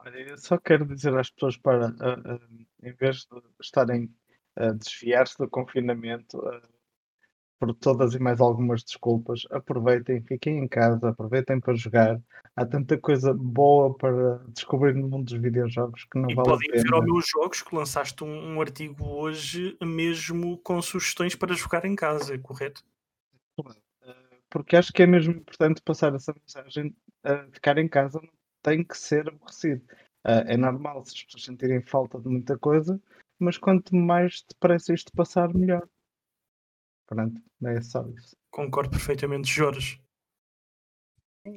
[0.00, 4.12] Olha, eu só quero dizer às pessoas para, uh, uh, em vez de estarem
[4.56, 6.60] a desviar-se do confinamento uh,
[7.58, 12.20] por todas e mais algumas desculpas, aproveitem, fiquem em casa, aproveitem para jogar.
[12.56, 16.58] Há tanta coisa boa para descobrir no mundo dos videojogos que não e vale a
[16.58, 16.66] pena.
[16.66, 21.54] podem ver ao meus jogos que lançaste um, um artigo hoje mesmo com sugestões para
[21.54, 22.82] jogar em casa, correto?
[24.52, 28.28] Porque acho que é mesmo importante passar essa mensagem a ficar em casa não
[28.62, 29.82] tem que ser aborrecido.
[30.26, 33.00] Uh, é normal se as pessoas sentirem falta de muita coisa,
[33.38, 35.88] mas quanto mais depressa isto passar, melhor.
[37.06, 38.36] Pronto, é só isso.
[38.50, 40.02] Concordo perfeitamente, Jorge.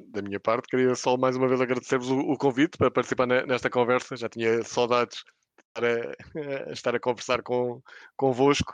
[0.08, 3.70] Da minha parte, queria só mais uma vez agradecer-vos o, o, convite para participar nesta
[3.70, 4.16] conversa.
[4.16, 5.24] Já tinha saudades
[5.58, 7.84] de estar a, estar a conversar com,
[8.16, 8.74] convosco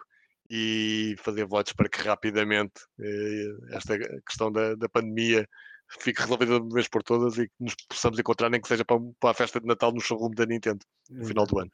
[0.53, 3.97] e fazer votos para que rapidamente eh, esta
[4.27, 5.47] questão da, da pandemia
[6.01, 8.83] fique resolvida de uma vez por todas e que nos possamos encontrar, nem que seja
[8.83, 11.71] para, para a festa de Natal no showroom da Nintendo no final do ano.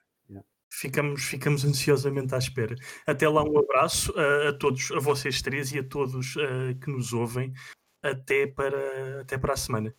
[0.70, 2.76] Ficamos, ficamos ansiosamente à espera.
[3.08, 6.92] Até lá, um abraço a, a todos, a vocês três e a todos uh, que
[6.92, 7.52] nos ouvem.
[8.04, 9.96] Até para, até para a semana.